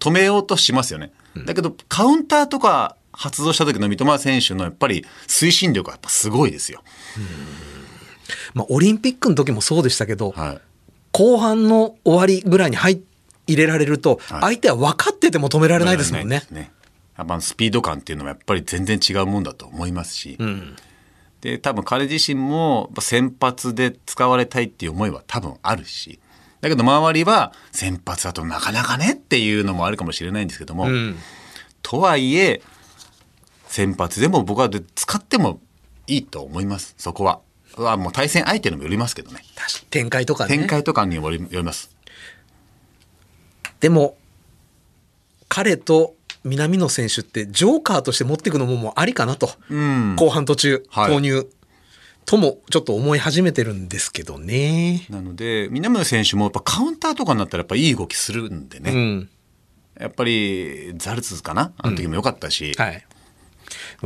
[0.00, 1.12] 止めようとしますよね。
[1.46, 6.82] だけど、カウンターとか発動した時の三笘選手のやっぱり推進力はやっぱすごいですよ。
[8.54, 10.58] まあ、オリンピックの時もそうでしたけど、はい。
[11.12, 13.00] 後半の終わりぐらいに入
[13.46, 16.42] 入れられると、はい相手は分かってても止められないですもんね。
[16.50, 16.72] ね。
[17.16, 20.38] やっぱスピード感っていうのはやっぱり全然違うもんだと思いますし。
[21.40, 26.18] で、多分彼自身も先発で使われたいっていう思いは多分あるし。
[26.60, 30.88] だけど周りは先発だとなかなかねっていうのもあるかもしれないんですけども。
[31.82, 32.62] とはいえ、
[33.66, 35.60] 先発でも僕はで使っても
[36.06, 36.94] いいと思います。
[36.98, 37.40] そこは。
[37.76, 39.42] はもう対戦相手にもよりますけどね。
[39.90, 40.56] 展開とかね。
[40.56, 41.90] 展開とかにもよります。
[43.80, 44.16] でも、
[45.48, 46.14] 彼と
[46.46, 49.50] 南野選手ってジョーカーとして持っていくのももうありかなと。
[49.68, 50.16] うん。
[50.16, 51.46] 後半途中はい投入、
[52.24, 55.06] ともちょっと思い始めてるんですけどね。
[55.10, 58.90] なので、南野選手もやっぱカウンターとかになったらやっぱいい動きするんでね。
[58.92, 59.28] うん。
[60.00, 61.72] やっぱりザルツかな？
[61.78, 63.04] あの時も良かったし、はい。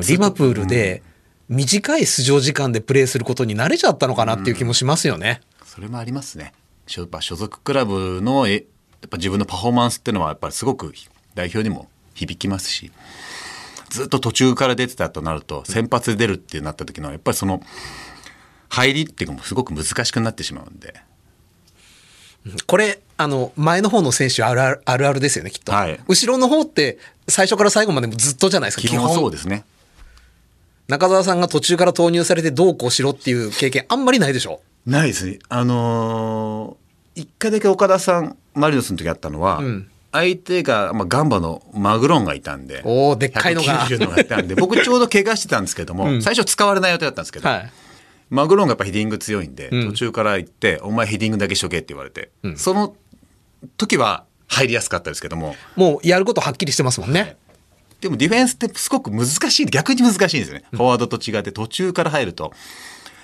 [0.09, 1.03] リバプールで
[1.49, 5.41] 短い出場時間でプレーすることに慣れちゃったのかなっていう気もしますよね。
[5.65, 6.55] それもありますね。
[6.87, 8.59] しょやっぱ所属クラブのえや
[9.07, 10.95] っぱ自分のパフォーマンスっていうのはやっぱりすごく
[11.35, 12.91] 代表にも響きますし
[13.89, 17.63] ずっと途中から出てたとなると先発で出るってなった時のやっぱりその
[18.69, 20.95] 入りっていうのもすごく難しくなってしまうんで
[22.67, 25.73] これ、あの、前の方の選手あるあるあるあるですよね、きっと。
[25.73, 29.67] はい後ろの方って最初から最後までもずっとじゃないですか、基本そうですね。
[30.89, 34.63] 中澤さんが途中から投入されてどうこうしろっていう経験あんまりないでしょ？
[34.87, 35.39] ないですね。
[35.51, 43.87] あのー一回だけ岡田さんマリノスの時あったのは、ん相手が、まあ、ガンバのマグロンがいたんでおーでっかいのが。
[43.87, 47.73] 190のがいたんで僕ちょうど怪我してたんですけども、最初使われない予定だったんですけど、はい。
[48.29, 49.89] マグロンがやっぱヘディング強いんで、ん。
[49.89, 52.95] 途中から行って「お前ヘディングだけしとけ」って言われて、その
[53.77, 55.55] 時は入りやすかったですけども。
[55.77, 57.37] もうやることはっきりしてますもんね。
[58.01, 59.67] でもディフェンスってすごく難しい。
[59.67, 62.53] 逆に難しいんですよね、フォワードと違って途中から入ると。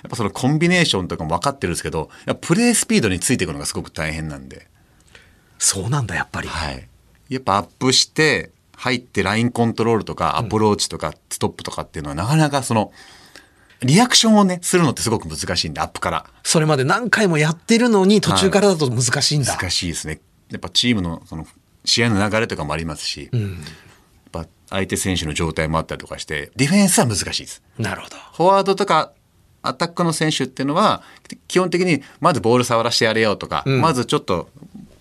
[0.03, 4.67] やっぱそのコンビネーションとかも分かってるんですけどプレースピードについていくのがすごく大変なんで、
[5.59, 6.47] そうなんだ、やっぱり。
[6.47, 6.87] はい、
[7.29, 12.91] やっぱアップして入ってラインコントロールとかアプローチとかストップとかっていうのはなかなかその
[13.81, 16.25] リアクションをねするのってすごく難しいんでアップから。
[16.43, 19.55] それまで何回もやってるのに途中からだと難しいんだ。
[19.55, 21.45] 難しいですねやっぱチームのその
[21.85, 23.43] 試合の流れとかもありますし、やっ
[24.31, 28.15] ぱ相手選手の状態もあったりとかしてディフェンスは難しいですなるほど。
[28.33, 29.11] フォワードとか
[29.61, 31.01] アタックの選手っていうのは
[31.47, 34.49] 基本的にまずボール触らせてやれよとか、まずちょっと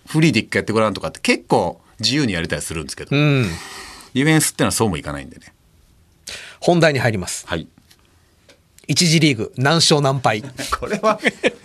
[0.06, 3.48] フリーで一回やってごらんとかって結構自由にやれたりするんですけど、うん。
[4.14, 5.52] ディフェンスってのはそうもいかないんでね
[6.60, 7.46] 本題に入ります。
[7.46, 7.68] はい
[8.88, 10.42] 一次リーグ、何勝何敗。
[10.78, 11.18] これは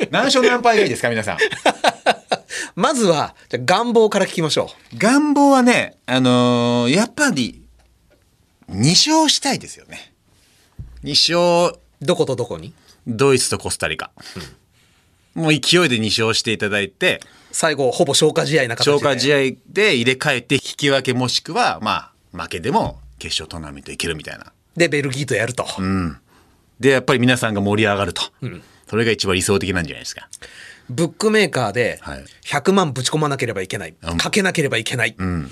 [0.10, 1.38] 何勝何敗がいいですか皆さん
[2.75, 7.62] まずは、じゃあ願望から聞きましょ願望はねあのーやっぱり
[8.71, 10.13] 2勝したいですよね
[11.04, 11.12] 2
[11.69, 11.80] 勝う。
[12.06, 12.73] どことどこに？
[13.08, 14.12] ドイツとコスタリカ。
[15.36, 17.21] もう勢いで2勝していただいて、
[17.52, 18.92] 最後、ほぼ消化試合な形で。
[18.92, 19.38] 消化試合
[19.68, 24.52] で入れ替えて引き分けもしくは、まあ、負けでも決勝トーナメントいけるみたいな。
[24.76, 25.66] で、ベルギーとやると。
[26.80, 28.22] で、やっぱり皆さんが盛り上がると。
[28.90, 30.28] それが一番理想的なんじゃないですか。
[30.90, 33.94] ブックメーカーではい100万ぶち込まなければいけない。
[34.02, 35.12] うんかけなければいけない。
[35.12, 35.50] ん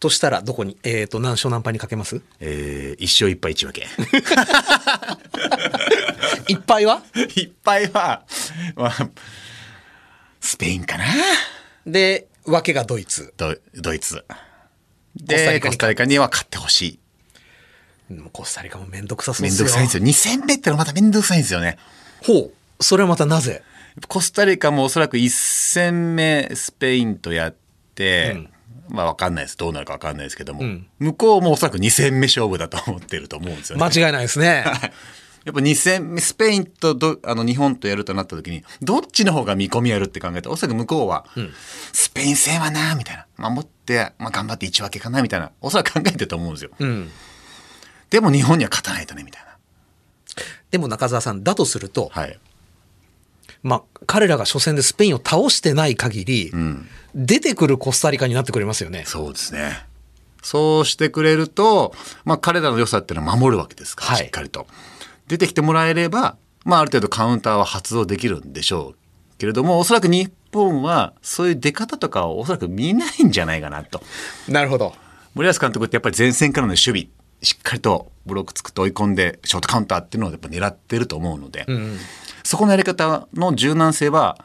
[0.00, 0.76] としたら、どこに？
[0.82, 2.20] えっ、と、何勝何敗にかけます？
[2.40, 3.86] えー、一勝一敗一分け。
[6.48, 7.02] いっぱいは？
[7.36, 8.22] 一敗は、
[8.76, 9.10] まあ、
[10.40, 11.04] スペインかな？
[11.86, 13.34] で、わけがドイツ。
[13.36, 14.24] ドドイツ。
[15.16, 16.98] で、コスタリカには勝ってほし
[18.08, 18.14] い。
[18.14, 19.66] もうコスタリカもめんどくさそうめんですよ。
[19.66, 20.04] どくさいんですよ。
[20.04, 21.78] 2戦目ってのはまためんどくさいんですよね。
[22.22, 22.52] ほう。
[22.82, 23.62] それはまたなぜ？
[24.08, 27.54] コスタリカもおそらく1戦目スペインとやっ
[27.94, 28.48] て、
[28.88, 30.62] まあ分かんないですどうなるか分かんないですけども、
[30.98, 33.84] 向こうもおそらく2戦目勝負だと思ってると思うんですよね。
[33.84, 34.64] 間違いないですね。
[35.44, 40.48] やっぱ2戦目スペインとどあの日本とやるとなった時にどっちの方が見込みあるって考えた？
[40.48, 41.24] らおそらく向こうは、
[41.92, 46.70] スペイン戦はなみたいな守って、まあ、頑張って1分けかなみたいなおそらく考えてると思うんですよ。
[46.78, 47.10] うん。
[48.10, 49.50] でも日本には勝たないとねみたいな。
[50.70, 52.38] でも中澤さん、だとすると、はい、
[53.62, 56.52] まあ、彼らが初戦でスペインを倒してない限り、
[57.14, 59.04] 出てくるコスタリカになってくれますよね。
[59.06, 59.84] そうですね。
[60.42, 64.66] そうしてくれると、まあ彼らの良さっていうのは守るわけですから、はいしっかりと。
[65.30, 74.02] 出てきてもらえれば、まあある程度カウンターは発動できるんでしょうけれども、おそらく日本はそういう出方とかをおそらく見ないんじゃないかなと。
[74.48, 74.92] なるほど。
[75.34, 77.08] 森保監督ってやっぱり前線からの守備、
[77.42, 81.64] しっかりとブロック作って追い込んで、ショートカウンターっていうのをやっぱ狙ってると思うので、
[82.42, 84.44] そこのやり方の柔軟性は、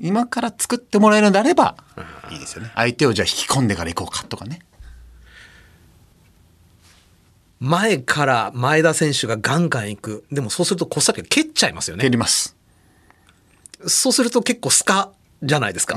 [0.00, 1.76] 今から作ってもらえるのであれば
[2.30, 2.72] いいですよね。
[2.74, 4.60] 相手をじゃあ引き込んでから行こうかとかね。
[7.64, 10.24] 前から前田選手がガンガン行く。
[10.32, 12.10] でもそうするとコスタリカ蹴っちゃいますよ蹴ね。
[12.10, 12.56] ります。
[13.86, 15.12] そうすると結構スカ
[15.44, 15.96] じゃないですか。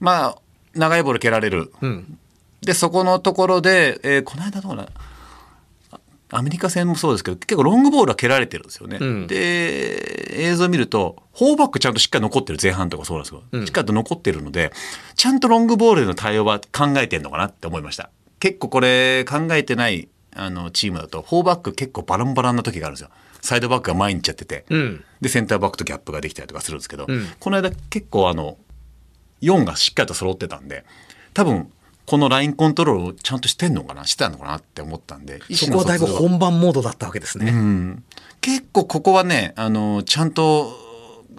[0.00, 0.38] まあ、
[0.74, 1.72] 長いボール蹴られる。
[2.62, 4.88] で、そこのところで、えーこの間どうかな、
[5.90, 6.00] あ
[6.30, 8.98] アメリカ戦もそうですけど、結構ロングボールは蹴られてるんですよね。
[8.98, 14.72] んで、映像を見ると、フォーバックちゃんとしっかり残ってる前半とかそうなんですけど、しっかりと残ってるので、
[15.16, 18.08] ちゃんとロングボールでの対応は考えてるのかなって思いました。
[18.42, 23.10] 結構これ考えてないあのチームだと、フォーバック結構バランバランな時があるんですよ。
[23.40, 25.04] サイドバックが前に行っちゃってて、ん。
[25.20, 27.06] で、センターバックとギャップができたりとかするんですけど、
[27.38, 28.58] この間結構あの、
[29.42, 30.84] 4がしっかりと揃ってたんで
[31.34, 31.70] 多分
[32.06, 34.04] このラインコントロールをちゃんとしてんのかな？
[34.06, 37.50] してたのかなって思ったんでそこはだいぶ本番モードだったわけですね。
[37.50, 38.04] うん。
[38.40, 40.72] 結構ここはねあのちゃんと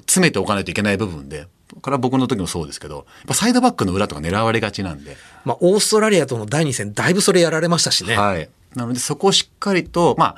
[0.01, 1.47] 詰めておかないといけない部分で
[1.83, 8.17] これは僕の時もそうですけどサイドバックの裏とか狙われがちなんで、まあ、オーストラリアとの第2戦、だいぶそれやられましたしね。
[8.17, 10.35] はい、なのでそこをしっかりと、まあ、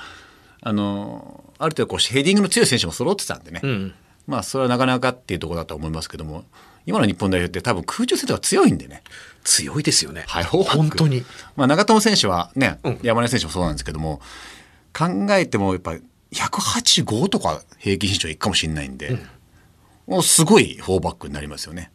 [0.61, 3.61] あの、ある程度こうヘディングの強い選手も揃ってたんでね、
[4.27, 6.43] まあそれはなかなかっていうところだと思いますけども、
[6.87, 9.03] 今の日本代表って多分空中戦とか強いんでね。
[9.43, 10.25] 強いですよね。
[10.27, 11.23] はい、本当に。
[11.55, 14.19] まあ長友選手はね、うん山根選手もそうなんですけども、
[14.97, 15.95] 考えてもやっぱ
[16.31, 19.19] 185とか平均身長いくかもしれないんで、もう
[20.21, 21.91] すごいフォーバックになりますよね。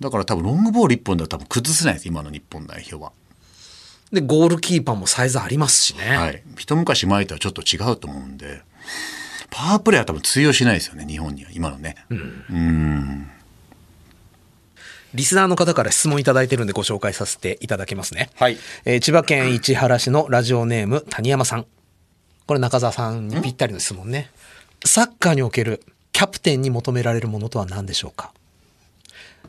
[0.00, 3.12] だから多分ロングボール1本では多分崩せないです、今の日本代表は。
[4.12, 6.16] で、ゴールキーパーもサイズありますしね。
[6.16, 6.42] はい。
[6.56, 8.62] 一昔前とはちょっと違うと思うんで、
[9.50, 11.96] パワープレーは多分通用しないですよね、日本には、今のね。
[15.14, 18.30] リスナーの方から質問いただいてるんでご紹介させていただきますね。
[18.34, 21.66] はいえー千葉県市原市のラジオネーム谷山さん。
[22.46, 24.30] これ中澤さんにぴったりの質問ね。
[24.84, 28.32] サッカーにおけるキャプテンに求められるものとは何でしょうか？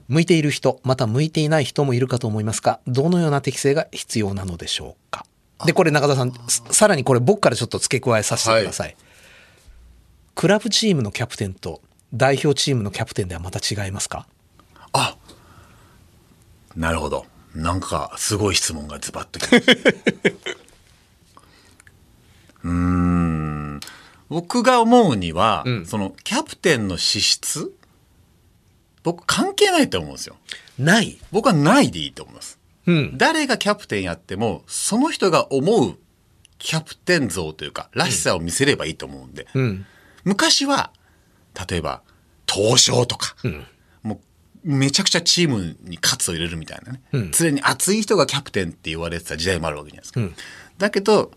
[0.08, 5.26] 向いている人、また向いていない人もいるかと思いますが、どのような適性が必要なのでしょうか？
[5.65, 8.95] で、これ中澤さん、ささらにこれ僕からちょっと付け加えさせてください。
[10.36, 11.82] クラブチームのキャプテンと
[12.13, 14.28] 代表チームのキャプテンではまた違いますか？
[14.93, 15.15] あ
[16.76, 17.26] なるほど。
[17.54, 19.65] なんか、すごい質問がズバッときます。
[22.63, 23.80] うーん。
[24.34, 27.72] 僕が思うには、んその、キャプテンの資質
[29.04, 30.38] 僕関係ないと思うんですよ。
[30.80, 31.19] ない。
[31.32, 32.58] 僕はないでいいと思います。
[32.88, 33.17] うん。
[33.17, 35.98] 誰がキャプテンやっても、その人が思う
[36.58, 39.46] キャプテン像というか、らしさを見せればいいと思うんで。
[39.54, 39.86] うん。
[40.24, 40.91] 昔は、
[41.69, 42.02] 例えば、
[42.52, 43.36] 東証とか、
[44.02, 44.15] も
[44.65, 50.43] う、めちゃくちゃチームに喝を入れるみたいなね、うん常に熱い人がキャプテンって言われてた時代もあるわけじゃないですか。
[50.80, 51.32] だけど、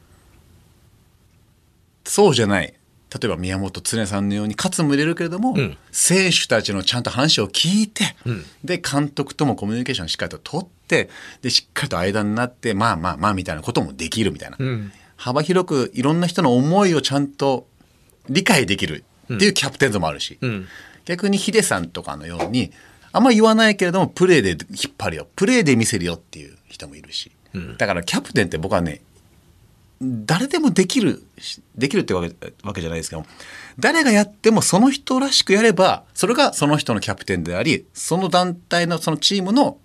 [2.05, 2.73] そうじゃない。
[3.21, 5.77] 例えば宮本常さんのように喝も入れるけれども、ん。
[5.91, 8.17] 選手たちのちゃんと話を聞いて、
[8.65, 11.09] で監督ともコミュニケーションしっかりと取って
[11.43, 14.93] でしっかりと間になってまあまあまあみたいなこともできるみたいな、ん。
[15.17, 17.67] 幅広くいろんな人の思いをちゃんと
[18.29, 20.67] 理解できるっていうキャプテン像もあるし、ん。
[21.05, 22.73] 逆にヒデさんとかのように
[23.13, 25.29] あんま言わないけれどもプレーで引っ張るよ。
[25.37, 27.31] プレーで見せるよっていう人もいるし、
[27.79, 29.01] だからキャプテンって僕はね
[30.03, 33.25] 誰でもできるしできるってわけわけじゃないですけど
[33.79, 39.79] 誰がやってもその人らしくやればそれがその人のキャプテンでありその団体のそのチームの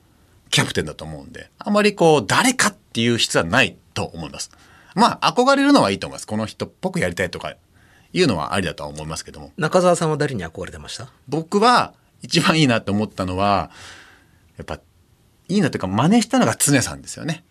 [0.49, 4.51] キャプテンだと思うんであまりこう誰かっていう必要はないと思います。
[4.95, 6.27] まあ憧れるのはいいと思います。
[6.27, 7.55] この人っぽくやりたいとか
[8.11, 9.53] いうのはありだとは思いますけども。
[9.55, 11.07] 中澤さんは誰に憧れてました？
[11.29, 13.71] 僕は一番いいなと思ったのは
[14.57, 14.81] やっぱ
[15.47, 17.45] いいなというか真似したのが常さんですよね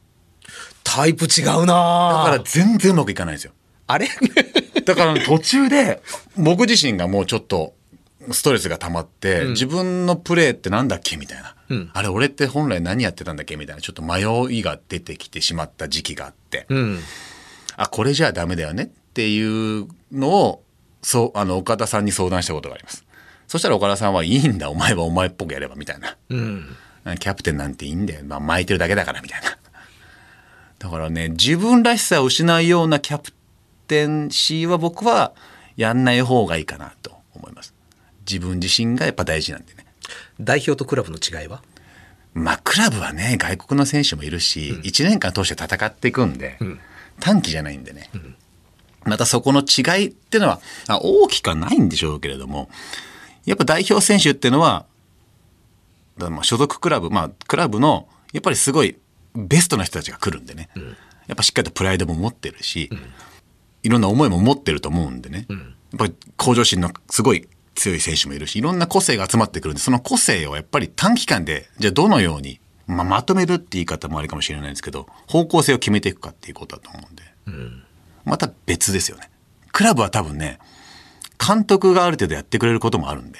[0.85, 3.53] タイプ違うだなから全然うまくいかないんですよ。
[3.87, 4.09] あれ？
[4.85, 6.03] だから途中で
[6.37, 7.75] 僕自身がもうちょっと
[8.33, 11.55] ストレスが溜まって、自分のプレーってなんだっけみたいな、
[11.93, 14.23] あれ俺って本来何やってたんだっけみたいなちょっと迷
[14.55, 17.01] いが出てきてしまった時期があって、うん。
[17.77, 19.41] あこれじゃダメだよねってい
[19.81, 20.63] うのを
[21.03, 23.05] そうあの岡田さんに相談したことがあります。
[23.49, 26.77] そしたら岡田さんはいいんだお前はお前っぽくやればみたいな、うん。
[27.19, 29.57] キャプテンなんていいんだよ、まあ、巻いてるだけだからみたいな
[30.81, 33.33] だからね自分らしさを失うようなキャプ
[33.87, 35.33] テンシーは僕は
[35.77, 37.73] やんない方がいいかなと思います。
[38.29, 39.87] 自分自身がやっぱ大事なんでね。
[40.41, 41.63] 代表とクラブの違いは？
[42.33, 46.59] まあクラブはね外国の選手もいるし、1年間通して戦っていくんで、
[47.21, 48.09] 短期じゃないんでね、
[49.05, 52.71] またそこの違いっていうのはあ大きくはないんでしょうけれども
[53.45, 54.87] やっぱ代表選手っていうのは
[56.17, 58.97] まあ所属クラブまあクラブのやっぱりすごい
[59.35, 60.69] ベストな人たちが来るんでね、
[61.27, 62.91] やっぱしっかりとプライドも持ってるし、
[63.83, 77.23] いろんな思いも持ってると思うんでね、やっぱり向上心のすごい強い選手もいるしいろんな個性が集まってくるんでその個性をやっぱり短期間でじゃあどのように、まあ、まとめるって言い方もありかもしれないんですけど方向性を決めていくかっていうことだと思うんで、
[78.25, 79.31] また別ですよね。
[79.73, 80.59] クラブは多分ね
[81.39, 83.39] 監督がある程度やってくれることもあるんで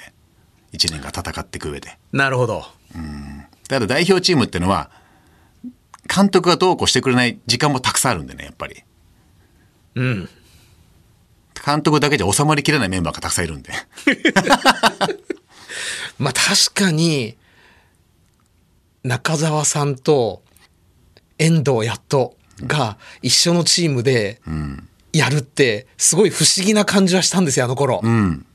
[0.73, 1.97] 1年間戦っていく上で。
[2.11, 2.65] なるほど。
[3.67, 4.89] ただ代表チームっていうのは
[6.13, 8.83] 監督がどうこうしてくれない時間もたくさんあるんでねやっぱり
[9.95, 10.29] うん。
[11.63, 13.71] 監督だけじゃ収まりきれないメンバーがたくさんいるんで
[16.17, 17.37] まあ確かに、
[19.03, 20.43] 中澤さんと
[21.37, 24.41] 遠藤やっとが一緒のチームで
[25.13, 28.01] やるって、すごい不思議な感じはしたんですよ、あの頃。
[28.03, 28.45] うん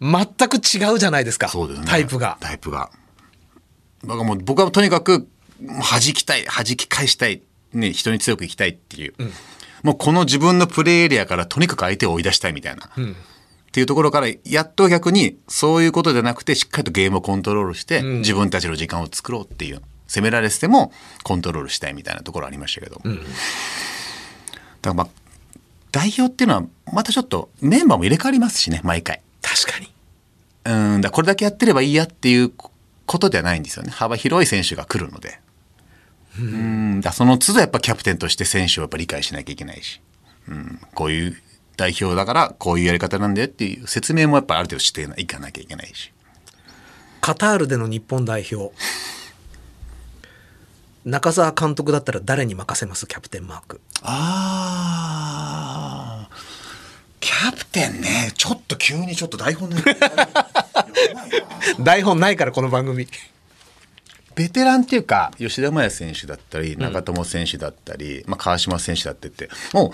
[0.00, 2.38] 全く違うじゃないですか、そうですねタイプが。
[2.40, 2.90] タイプが
[4.02, 5.28] だからもう僕はとにかく
[5.60, 7.42] 弾きたい弾き返したい、
[7.72, 9.14] ね、人に強くいきたいっていう、
[9.82, 12.88] もうこの自分のプレーエリアからとにかく相手を追い出したいみたいな、っ
[13.72, 20.92] ていうところからやっと逆にそういうことじゃなくてしっかりとゲームをコントロールして、自分たちの時間を作ろうっていう攻められてても
[21.22, 23.14] コントロールしたいみたいなところありましたけど、だか
[24.82, 25.08] らまあ
[25.92, 29.22] 代表っていうのはまたちょっとメンバーも入れ替わりますしね毎回。
[29.42, 29.92] 確かに。
[30.64, 31.00] うん。
[31.00, 32.52] だこれだけやってればいいやっていう
[33.06, 33.90] ことではないんですよね。
[33.90, 35.40] 幅広い選手が来るので
[36.38, 37.00] うん。
[37.00, 40.00] だその都度やっぱキャプテンとして選手をやっぱ理解しなきゃいけないし、
[40.48, 41.36] うん、こういう
[41.76, 46.12] 代表だからこういうやり方なんだよっていう説明もやっぱある程度していかなきゃいけないし。
[47.20, 48.74] カタールでの日本代表。
[51.04, 53.06] 中澤監督だったら誰に任せます？
[53.06, 53.80] キャプテンマーク。
[54.02, 56.34] あー。
[57.20, 58.32] キャプテンね。
[58.36, 59.82] ちょっと急にちょっと台本ね
[61.80, 63.08] 台本ないからこの番組。
[64.34, 69.92] ベテランっていうか吉田麻也選手だったり長友選手だったり、まあ、川島選手だって言っても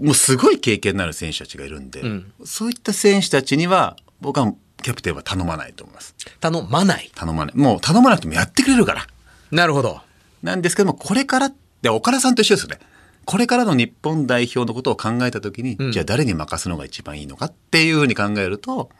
[0.00, 2.02] うもうすごい経験のある選手たちがいるんで、
[2.44, 6.14] そういった選手たちには僕はキャプテンは頼まないと思います。
[6.40, 7.10] 頼まない。
[7.14, 7.54] 頼まない。
[7.54, 9.06] もう頼まなくてもやってくれるから。
[9.50, 10.00] なるほど。
[10.42, 11.52] なんですけどもこれから
[11.82, 12.78] で岡田さんと一緒ですよね。
[13.26, 18.90] これからの日本代表のことを考えた時に、じゃあ誰に任すのが一番いいのかっていうふうに考えると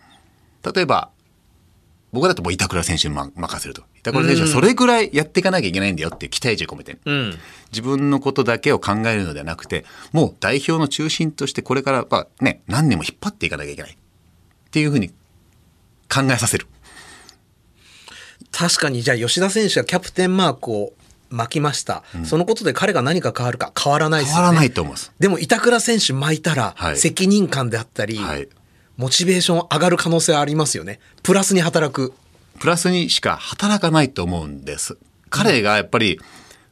[0.74, 1.08] 例えば
[2.12, 3.82] 僕だともう板倉選手にま任せると。
[4.00, 7.38] 板倉選手はそれぐらいやっていかなきゃいけないんだよっていう期待値を込めて、うん。
[7.70, 13.92] 自分のことだけを考えるのではなくてもう代表の中心としてこれからやっぱね何年も引っ張っていかなきゃいけない。
[13.92, 13.96] っ
[14.70, 15.08] ていうふうに
[16.08, 16.66] 考えさせる。
[18.50, 20.92] 確かにじゃあ吉田選手がキャプテンマークを
[21.28, 24.40] 巻きました、そのことで彼が何か変わるか変わらないですよね。
[24.40, 25.12] 変わらないと思うんです。
[25.20, 26.96] でも板倉選手巻いたらはい。
[26.96, 28.48] 責任感であったり、はい
[29.00, 32.12] モチベーション上がる可能性ありますよねプラスに働く
[32.60, 34.98] プラスにしか働かないと思うんです。
[35.30, 36.20] 彼がやっぱり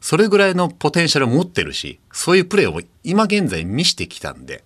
[0.01, 4.63] それぐらいのポテンシャルを持ってるし、そういうプレーを今現在見してきたんで、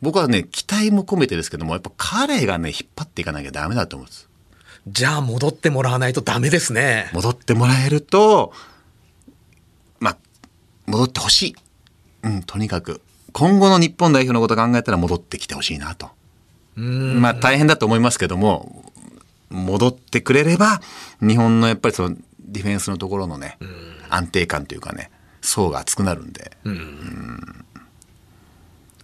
[0.00, 4.28] 僕はね、期待も込めてですけども、やっぱ彼がね、引っ張っていかなきゃダメだと思うんです。
[4.88, 8.52] じゃあ戻ってもらわないとダメですね戻ってもらえると、
[10.00, 10.16] まあ、
[10.86, 11.56] 戻ってほしい。
[12.24, 13.00] うん、とにかく。
[13.32, 16.10] 今後の日本代表のことを考えたら戻ってきてほしいなと。
[16.76, 18.84] まあ大変だと思いますけども、
[19.50, 20.80] 戻ってくれれば、
[21.20, 23.58] 日本のやっぱりそのディフェンスのところのね、
[24.08, 25.10] 安定感というかね、
[25.40, 27.64] 層が厚くなるんで、うん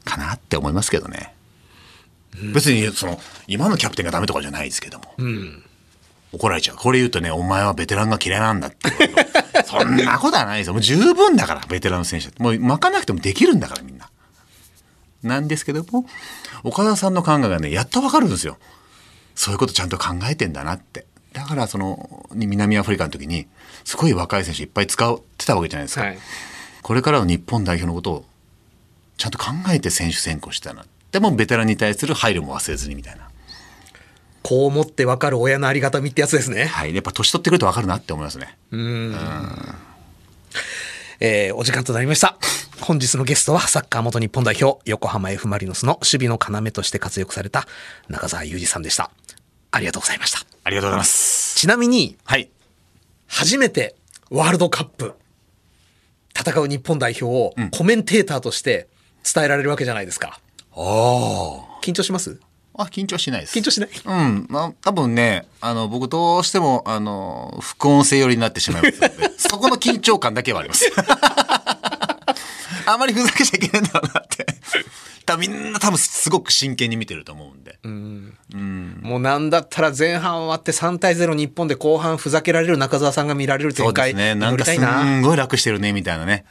[0.04, 1.34] かなって思いますけどね。
[2.54, 5.14] 別にその、今のキャプテンがダメとかじゃないですけども。
[6.32, 6.76] 怒られちゃう。
[6.76, 8.90] これ言うとね、お前はベテランが嫌いなんだって。
[9.66, 10.72] そんなことはないですよ。
[10.74, 12.42] もう十分だから、ベテランの選手って。
[12.42, 14.08] もう巻かなくてもできるんだから、みんな。
[15.22, 16.06] なんですけども、
[16.64, 18.58] 岡田さんの考えがね、やっとわかるんですよ。
[19.34, 21.06] そういうことちゃんと考えてんだなって。
[21.32, 23.46] だから、その、南アフリカの時に、
[23.84, 26.02] すごい若い選手いっぱい使ってたわけじゃないですか。
[26.02, 26.18] はい
[26.80, 28.24] これからの日本代表のことを、
[29.18, 30.86] ちゃんと考えて選手選考したな。
[31.12, 33.28] でも、ベテランに対する配慮も忘れずにみたいな。
[34.42, 36.94] こう思って分かる親のありがたみってやつですねはい。
[36.94, 38.56] やっぱ年取ってくるとわかるなって思いますね。
[41.20, 42.38] えーお時間となりました。
[42.80, 47.66] 本日のゲストはサッカー元日本代表、横浜 F・ マリノスの守備の要として活躍された
[48.08, 49.10] 中澤裕二さんでした。
[49.70, 50.40] ありがとうございました。
[50.64, 51.56] ありがとうございます。
[51.56, 52.48] ちなみに、はい。
[53.26, 53.94] 初めて
[54.30, 55.14] ワールドカップ
[56.38, 58.88] 戦う日本代表をコメンテーターとして
[59.34, 60.40] 伝えられるわけじゃないですか。
[60.72, 61.80] ああ。
[61.82, 62.40] 緊張します？
[62.74, 63.58] あ、緊張しないです。
[63.58, 63.90] 緊張しない？
[64.04, 64.46] うん。
[64.48, 70.88] まあ、多分ね、あの、僕どうしても、あの、副音声寄りになってしまいますので、 そこの緊張感だけはあります。
[72.92, 74.46] あまりふざけちゃいけないんだろうなって。
[75.28, 77.78] 多分みんな多分すごく真剣に見てると思うんで。
[79.02, 84.40] もうなんだったら前半終わって3対0日本で後半ふざけられる中澤さんが見られる展開そうですね。
[84.40, 84.78] なんかす。
[84.80, 86.46] んごい楽してるね、みたいなね。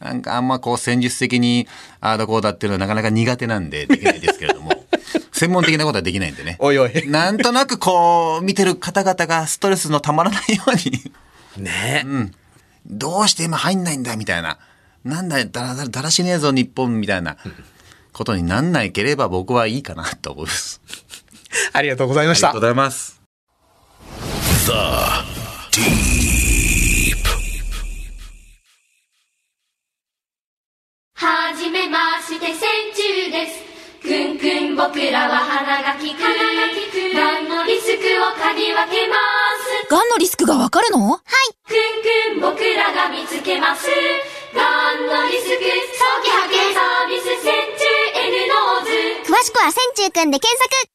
[0.00, 1.68] なんかあんまこう戦術的に、
[2.00, 4.72] ああだこうだっていうのはなかなか苦手なんでできないですけれども。
[5.32, 6.56] 専門的なことはできないんでね。
[6.58, 11.12] おいおいなんとなくこう、見てる方々がストレスのたまらないように。
[11.58, 12.06] ね、
[12.86, 14.58] どうして今入んないんだみたいな。
[15.04, 17.36] なんだだらだらだらしねえぞ日本みたいな
[18.12, 20.80] ことになんないければ僕はいいかなと思います。
[21.72, 22.74] ありがとうございましたありがとうご。
[22.74, 23.20] ざいます。
[25.72, 27.16] Deep.
[31.14, 32.60] はじめまして千
[32.94, 33.62] 中です
[34.02, 39.16] くんくん僕らは鼻が利くがんのリスクを嗅ぎ分けま
[39.86, 41.08] すがんのリスクがわかるの？
[41.10, 41.20] はい。
[41.66, 43.81] くんくん僕らが見つけます
[50.12, 50.92] くんで検索。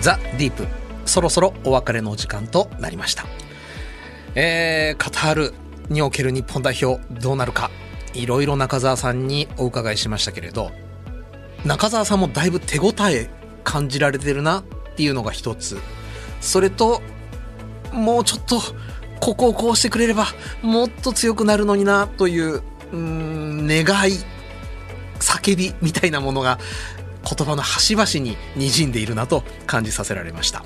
[0.00, 0.66] ザ・ディープ。
[1.04, 3.26] そろそろお別れの時間となりました。
[4.36, 5.54] えー、カタール
[5.88, 7.70] における日本代表どうなるか。
[8.14, 10.70] いろいろ中澤さんにお伺いしましたけれど。
[11.64, 13.28] 中澤さんもだいぶ手応え
[13.64, 14.64] 感じられてるなっ
[14.96, 15.78] ていうのが一つ。
[16.40, 17.02] それと
[17.92, 18.62] もうちょっと
[19.20, 20.26] ここをこうしてくれれば
[20.62, 22.62] もっと強くなるのになという
[22.92, 24.14] うん願い
[25.18, 26.58] 叫びみたいなものが
[27.22, 30.64] 言葉の端々に滲んでいるなと感じさせられました。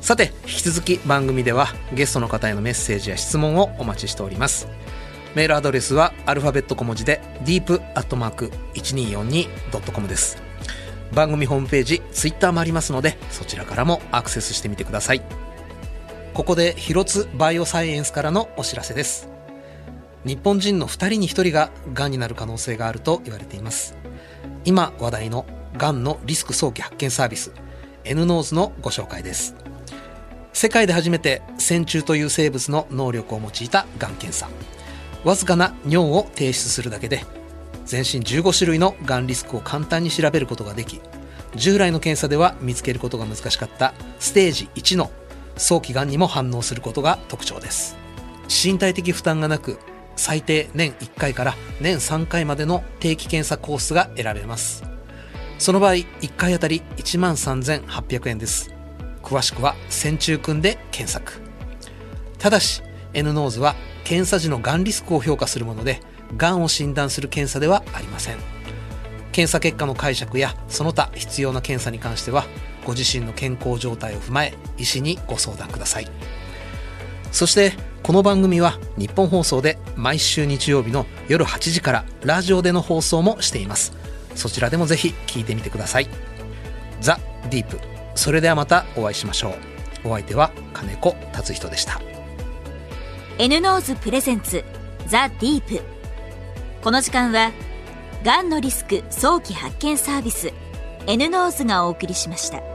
[0.00, 4.68] さて引き続き番組ではゲストの方へのメッセージや質問をお待ちしております。
[5.34, 10.36] メールアドレスはアルファベット小文字で deep.1242.com です。
[11.14, 15.43] 番組ホームページツイッターもありますのでそちらからもアクセスしてみてください。
[16.34, 19.28] ここで広津バイオサイエンスからのお知らせです。
[20.24, 23.96] 日本人の2人に1人ががんになる可能性があると言われています。
[24.64, 27.52] 今話題のがんのリスク早期発見サービス
[28.02, 29.54] N ノーズのご紹介です。
[30.52, 34.48] 世界で初めて線虫という生物の能力を用いたがん検査。
[35.22, 37.24] わずかな尿を提出するだけで
[37.86, 41.00] 全身15種類のがんリスクを簡単に調べることができ
[41.54, 45.12] 従来の検査では見つけることが難しかったステージ1の
[45.56, 47.96] 早期がんにも反応することが特徴です。
[48.48, 49.78] 身体的負担がなく
[50.16, 54.84] 最低年1回から年3回までの定期検査コースが選べます。
[55.58, 58.74] その場合1回あたり1万3800円です。
[59.22, 61.40] 詳しくは線虫くんで検索。
[62.38, 62.82] ただし
[63.14, 63.74] N ノーズは
[64.04, 66.00] 検査時のがんリスクを評価するもので
[66.36, 68.36] がんを診断する検査ではありません。
[69.32, 72.44] 検査結果の解釈やその他必要な検査に関しては
[72.84, 76.08] ご自身の健康状態を踏まえ医師にご相談ください。
[77.32, 77.72] そして
[78.02, 83.92] この番組はニッポン放送で毎週日曜日の夜8時からラジオでの放送もしています。
[84.34, 86.08] そちらでもぜひ聞いてみてください。
[87.00, 87.18] ザ・
[87.50, 87.78] ディープ。
[88.14, 89.56] それではまたお会いしましょ
[90.04, 90.08] う。
[90.08, 92.00] お相手は金子達人でした。
[93.38, 94.62] N ノーズプレゼンツ
[95.08, 95.82] ザ・ディープ。
[96.82, 97.50] この時間は
[98.22, 100.52] がんのリスク早期発見サービス
[101.06, 102.73] N ノーズがお送りしました。